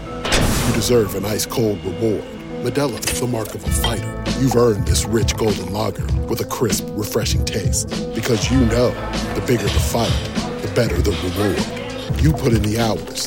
you 0.68 0.74
deserve 0.74 1.16
an 1.16 1.24
ice 1.24 1.44
cold 1.44 1.84
reward. 1.84 2.22
Modelo 2.62 3.00
is 3.12 3.20
the 3.20 3.26
mark 3.26 3.56
of 3.56 3.64
a 3.64 3.70
fighter. 3.70 4.22
You've 4.38 4.54
earned 4.54 4.86
this 4.86 5.04
rich 5.04 5.36
golden 5.36 5.72
lager 5.72 6.06
with 6.28 6.40
a 6.40 6.44
crisp, 6.44 6.86
refreshing 6.90 7.44
taste. 7.44 7.88
Because 8.14 8.52
you 8.52 8.60
know 8.66 8.90
the 9.34 9.42
bigger 9.48 9.64
the 9.64 9.68
fight, 9.68 10.14
the 10.62 10.72
better 10.76 10.96
the 11.02 11.10
reward. 11.10 12.22
You 12.22 12.32
put 12.32 12.52
in 12.52 12.62
the 12.62 12.78
hours, 12.78 13.26